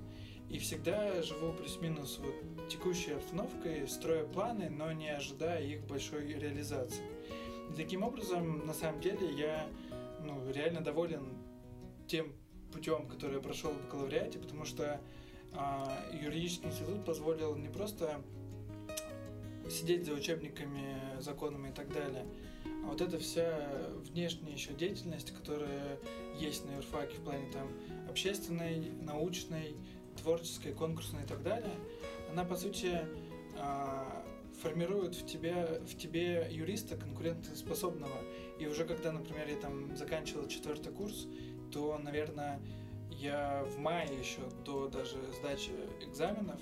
И 0.49 0.57
всегда 0.57 1.21
живу 1.21 1.53
плюс-минус 1.53 2.19
вот 2.19 2.69
текущей 2.69 3.11
обстановкой, 3.11 3.87
строя 3.87 4.25
планы, 4.25 4.69
но 4.69 4.91
не 4.91 5.09
ожидая 5.09 5.63
их 5.63 5.85
большой 5.85 6.33
реализации. 6.33 7.03
И 7.71 7.73
таким 7.75 8.03
образом, 8.03 8.65
на 8.65 8.73
самом 8.73 8.99
деле, 8.99 9.31
я 9.31 9.67
ну, 10.23 10.51
реально 10.51 10.81
доволен 10.81 11.37
тем 12.07 12.33
путем, 12.71 13.07
который 13.07 13.35
я 13.35 13.41
прошел 13.41 13.71
в 13.71 13.81
бакалавриате, 13.83 14.39
потому 14.39 14.65
что 14.65 14.93
а, 14.93 15.01
юридический 16.11 16.69
институт 16.69 17.05
позволил 17.05 17.55
не 17.55 17.69
просто 17.69 18.21
сидеть 19.69 20.05
за 20.05 20.13
учебниками, 20.13 21.19
законами 21.19 21.69
и 21.69 21.73
так 21.73 21.91
далее, 21.93 22.25
а 22.83 22.87
вот 22.87 23.01
эта 23.01 23.19
вся 23.19 23.69
внешняя 24.11 24.53
еще 24.53 24.73
деятельность, 24.73 25.31
которая 25.31 25.99
есть 26.39 26.65
на 26.65 26.75
юрфаке 26.75 27.17
в 27.17 27.21
плане 27.21 27.51
там 27.51 27.67
общественной, 28.09 28.91
научной, 29.01 29.75
творческой, 30.21 30.73
конкурсной 30.73 31.23
и 31.23 31.25
так 31.25 31.43
далее, 31.43 31.75
она, 32.31 32.43
по 32.45 32.55
сути, 32.55 32.99
а, 33.57 34.25
формирует 34.61 35.15
в 35.15 35.25
тебе, 35.25 35.81
в 35.87 35.97
тебе 35.97 36.47
юриста 36.51 36.95
конкурентоспособного. 36.97 38.17
И 38.59 38.67
уже 38.67 38.85
когда, 38.85 39.11
например, 39.11 39.47
я 39.47 39.55
там 39.55 39.95
заканчивал 39.95 40.47
четвертый 40.47 40.91
курс, 40.91 41.27
то, 41.71 41.97
наверное, 41.97 42.59
я 43.11 43.63
в 43.65 43.77
мае 43.77 44.07
еще 44.17 44.41
до 44.65 44.87
даже 44.87 45.17
сдачи 45.33 45.71
экзаменов 46.01 46.59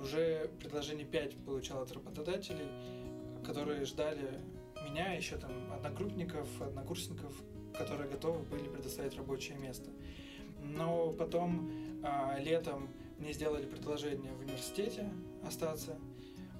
уже 0.00 0.50
предложение 0.58 1.06
5 1.06 1.44
получал 1.44 1.82
от 1.82 1.92
работодателей, 1.92 2.68
которые 3.44 3.84
ждали 3.84 4.40
меня, 4.84 5.12
еще 5.12 5.36
там 5.36 5.72
однокрупников, 5.72 6.46
однокурсников, 6.60 7.32
которые 7.76 8.08
готовы 8.08 8.40
были 8.44 8.68
предоставить 8.68 9.16
рабочее 9.16 9.58
место. 9.58 9.90
Но 10.62 11.12
потом 11.12 11.70
а, 12.02 12.38
летом 12.38 12.88
мне 13.18 13.32
сделали 13.32 13.66
предложение 13.66 14.32
в 14.32 14.40
университете 14.40 15.10
остаться, 15.46 15.96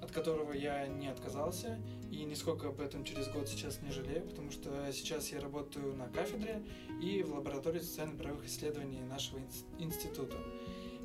от 0.01 0.11
которого 0.11 0.53
я 0.53 0.87
не 0.87 1.07
отказался, 1.07 1.79
и 2.11 2.23
нисколько 2.23 2.69
об 2.69 2.79
этом 2.81 3.03
через 3.03 3.27
год 3.29 3.47
сейчас 3.47 3.81
не 3.81 3.91
жалею, 3.91 4.25
потому 4.27 4.51
что 4.51 4.69
сейчас 4.91 5.31
я 5.31 5.39
работаю 5.39 5.95
на 5.95 6.07
кафедре 6.07 6.63
и 7.01 7.23
в 7.23 7.35
лаборатории 7.35 7.79
социально-правовых 7.79 8.45
исследований 8.45 9.01
нашего 9.01 9.39
института. 9.79 10.37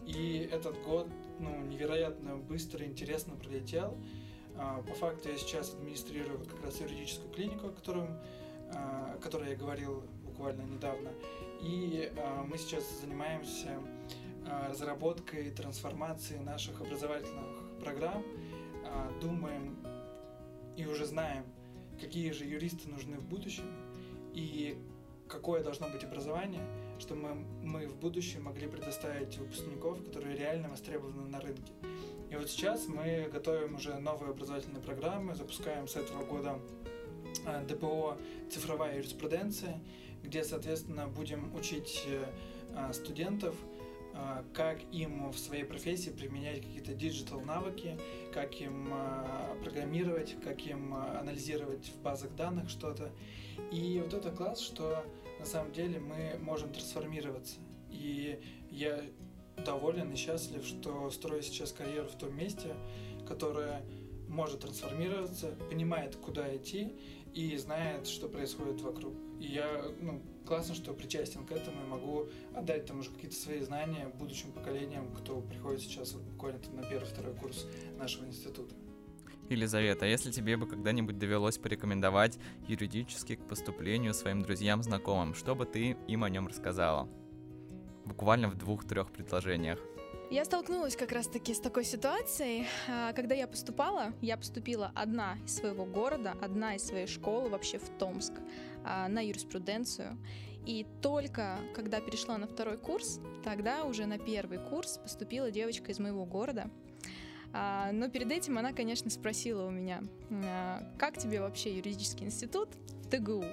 И 0.06 0.48
этот 0.50 0.80
год 0.82 1.08
ну, 1.38 1.60
невероятно 1.66 2.36
быстро 2.36 2.84
и 2.84 2.88
интересно 2.88 3.34
пролетел. 3.36 3.96
А, 4.56 4.82
по 4.82 4.92
факту 4.94 5.28
я 5.28 5.38
сейчас 5.38 5.74
администрирую 5.74 6.38
вот 6.38 6.48
как 6.48 6.62
раз 6.64 6.80
юридическую 6.80 7.32
клинику, 7.32 7.68
о, 7.68 7.70
котором, 7.70 8.18
а, 8.74 9.14
о 9.14 9.18
которой 9.18 9.50
я 9.50 9.56
говорил 9.56 10.02
буквально 10.24 10.62
недавно. 10.62 11.10
И 11.62 12.12
а, 12.16 12.44
мы 12.44 12.58
сейчас 12.58 12.84
занимаемся 13.00 13.78
разработкой 14.68 15.48
и 15.48 15.50
трансформацией 15.50 16.40
наших 16.40 16.80
образовательных 16.80 17.44
программ, 17.78 18.24
думаем 19.20 19.76
и 20.76 20.86
уже 20.86 21.04
знаем, 21.04 21.44
какие 22.00 22.30
же 22.32 22.44
юристы 22.44 22.88
нужны 22.88 23.18
в 23.18 23.24
будущем 23.26 23.64
и 24.32 24.78
какое 25.28 25.62
должно 25.62 25.88
быть 25.88 26.02
образование, 26.02 26.62
чтобы 26.98 27.22
мы, 27.22 27.34
мы 27.62 27.86
в 27.86 27.96
будущем 27.96 28.44
могли 28.44 28.66
предоставить 28.66 29.38
выпускников, 29.38 30.04
которые 30.04 30.36
реально 30.36 30.68
востребованы 30.68 31.28
на 31.28 31.40
рынке. 31.40 31.72
И 32.30 32.36
вот 32.36 32.48
сейчас 32.48 32.86
мы 32.86 33.28
готовим 33.32 33.76
уже 33.76 33.98
новые 33.98 34.30
образовательные 34.30 34.82
программы, 34.82 35.34
запускаем 35.34 35.88
с 35.88 35.96
этого 35.96 36.24
года 36.24 36.58
а, 37.46 37.64
ДПО 37.64 38.18
«Цифровая 38.50 38.96
юриспруденция», 38.96 39.80
где, 40.22 40.44
соответственно, 40.44 41.08
будем 41.08 41.54
учить 41.54 42.06
а, 42.74 42.92
студентов– 42.92 43.54
а, 43.64 43.69
как 44.54 44.78
им 44.92 45.30
в 45.30 45.38
своей 45.38 45.64
профессии 45.64 46.10
применять 46.10 46.62
какие-то 46.62 46.94
digital 46.94 47.40
навыки, 47.40 47.98
как 48.32 48.60
им 48.60 48.88
а, 48.92 49.56
программировать, 49.62 50.36
как 50.42 50.66
им 50.66 50.94
а, 50.94 51.20
анализировать 51.20 51.88
в 51.88 52.02
базах 52.02 52.34
данных 52.34 52.68
что-то. 52.68 53.10
И 53.70 54.00
вот 54.02 54.14
это 54.14 54.30
класс, 54.30 54.60
что 54.60 55.04
на 55.38 55.46
самом 55.46 55.72
деле 55.72 56.00
мы 56.00 56.38
можем 56.40 56.72
трансформироваться. 56.72 57.58
И 57.90 58.40
я 58.70 59.02
доволен 59.64 60.12
и 60.12 60.16
счастлив, 60.16 60.64
что 60.64 61.10
строю 61.10 61.42
сейчас 61.42 61.72
карьеру 61.72 62.08
в 62.08 62.16
том 62.16 62.36
месте, 62.36 62.74
которое 63.26 63.82
может 64.28 64.60
трансформироваться, 64.60 65.54
понимает, 65.68 66.16
куда 66.16 66.54
идти 66.56 66.92
и 67.34 67.56
знает, 67.56 68.06
что 68.06 68.28
происходит 68.28 68.80
вокруг. 68.80 69.14
И 69.40 69.46
я, 69.54 69.82
ну, 70.00 70.20
классно, 70.44 70.74
что 70.74 70.92
причастен 70.92 71.46
к 71.46 71.52
этому 71.52 71.82
и 71.82 71.88
могу 71.88 72.28
отдать 72.54 72.84
там 72.84 73.00
уже 73.00 73.10
какие-то 73.10 73.34
свои 73.34 73.60
знания 73.60 74.12
будущим 74.18 74.52
поколениям, 74.52 75.10
кто 75.16 75.40
приходит 75.40 75.80
сейчас 75.80 76.12
вот 76.12 76.22
буквально 76.22 76.60
на 76.74 76.82
первый-второй 76.82 77.34
курс 77.34 77.66
нашего 77.98 78.26
института. 78.26 78.74
Елизавета, 79.48 80.04
если 80.04 80.30
тебе 80.30 80.58
бы 80.58 80.68
когда-нибудь 80.68 81.18
довелось 81.18 81.56
порекомендовать 81.56 82.38
юридически 82.68 83.36
к 83.36 83.48
поступлению 83.48 84.12
своим 84.12 84.42
друзьям-знакомым, 84.42 85.34
что 85.34 85.54
бы 85.54 85.64
ты 85.64 85.96
им 86.06 86.22
о 86.22 86.28
нем 86.28 86.46
рассказала? 86.46 87.08
Буквально 88.04 88.48
в 88.48 88.56
двух-трех 88.56 89.10
предложениях. 89.10 89.80
Я 90.30 90.44
столкнулась 90.44 90.94
как 90.94 91.10
раз-таки 91.10 91.52
с 91.52 91.58
такой 91.58 91.84
ситуацией. 91.84 92.64
А, 92.88 93.12
когда 93.14 93.34
я 93.34 93.48
поступала, 93.48 94.12
я 94.20 94.36
поступила 94.36 94.92
одна 94.94 95.36
из 95.44 95.56
своего 95.56 95.84
города, 95.84 96.36
одна 96.40 96.76
из 96.76 96.84
своей 96.84 97.08
школы 97.08 97.48
вообще 97.48 97.78
в 97.78 97.88
Томск 97.98 98.34
а, 98.84 99.08
на 99.08 99.26
юриспруденцию. 99.26 100.16
И 100.66 100.86
только 101.02 101.58
когда 101.74 102.00
перешла 102.00 102.38
на 102.38 102.46
второй 102.46 102.78
курс, 102.78 103.18
тогда 103.42 103.82
уже 103.82 104.06
на 104.06 104.18
первый 104.18 104.58
курс 104.58 104.98
поступила 104.98 105.50
девочка 105.50 105.90
из 105.90 105.98
моего 105.98 106.24
города. 106.24 106.70
А, 107.52 107.90
но 107.90 108.08
перед 108.08 108.30
этим 108.30 108.56
она, 108.56 108.72
конечно, 108.72 109.10
спросила 109.10 109.66
у 109.66 109.70
меня, 109.70 110.04
как 110.96 111.18
тебе 111.18 111.40
вообще 111.40 111.76
юридический 111.76 112.26
институт 112.26 112.68
в 113.02 113.10
ТГУ? 113.10 113.44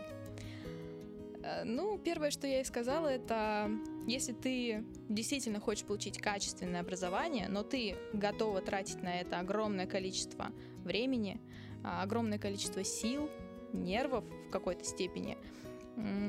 Ну, 1.65 1.97
первое, 1.97 2.29
что 2.29 2.45
я 2.45 2.57
ей 2.57 2.65
сказала, 2.65 3.07
это 3.07 3.71
если 4.07 4.31
ты 4.31 4.85
действительно 5.09 5.59
хочешь 5.59 5.85
получить 5.85 6.17
качественное 6.17 6.79
образование, 6.79 7.47
но 7.49 7.61
ты 7.61 7.95
готова 8.13 8.61
тратить 8.61 9.03
на 9.03 9.19
это 9.19 9.39
огромное 9.39 9.85
количество 9.85 10.47
времени, 10.83 11.41
а, 11.83 12.01
огромное 12.01 12.39
количество 12.39 12.83
сил, 12.83 13.29
нервов 13.73 14.23
в 14.47 14.49
какой-то 14.49 14.85
степени, 14.85 15.37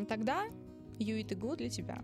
тогда 0.09 0.45
ЮИТГУ 0.99 1.57
для 1.57 1.69
тебя. 1.69 2.03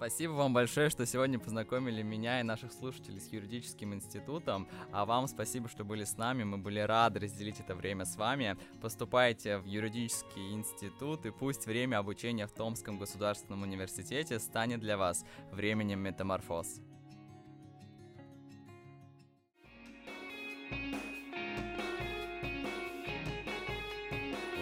Спасибо 0.00 0.32
вам 0.32 0.54
большое, 0.54 0.88
что 0.88 1.04
сегодня 1.04 1.38
познакомили 1.38 2.00
меня 2.00 2.40
и 2.40 2.42
наших 2.42 2.72
слушателей 2.72 3.20
с 3.20 3.30
юридическим 3.30 3.92
институтом. 3.92 4.66
А 4.92 5.04
вам 5.04 5.28
спасибо, 5.28 5.68
что 5.68 5.84
были 5.84 6.04
с 6.04 6.16
нами. 6.16 6.42
Мы 6.42 6.56
были 6.56 6.80
рады 6.80 7.20
разделить 7.20 7.60
это 7.60 7.74
время 7.74 8.06
с 8.06 8.16
вами. 8.16 8.56
Поступайте 8.80 9.58
в 9.58 9.66
юридический 9.66 10.52
институт, 10.52 11.26
и 11.26 11.30
пусть 11.30 11.66
время 11.66 11.98
обучения 11.98 12.46
в 12.46 12.52
Томском 12.52 12.98
государственном 12.98 13.60
университете 13.60 14.38
станет 14.38 14.80
для 14.80 14.96
вас 14.96 15.22
временем 15.52 16.00
метаморфоз. 16.00 16.80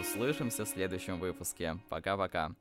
Услышимся 0.01 0.65
в 0.65 0.69
следующем 0.69 1.21
выпуске. 1.21 1.79
Пока-пока. 1.89 2.57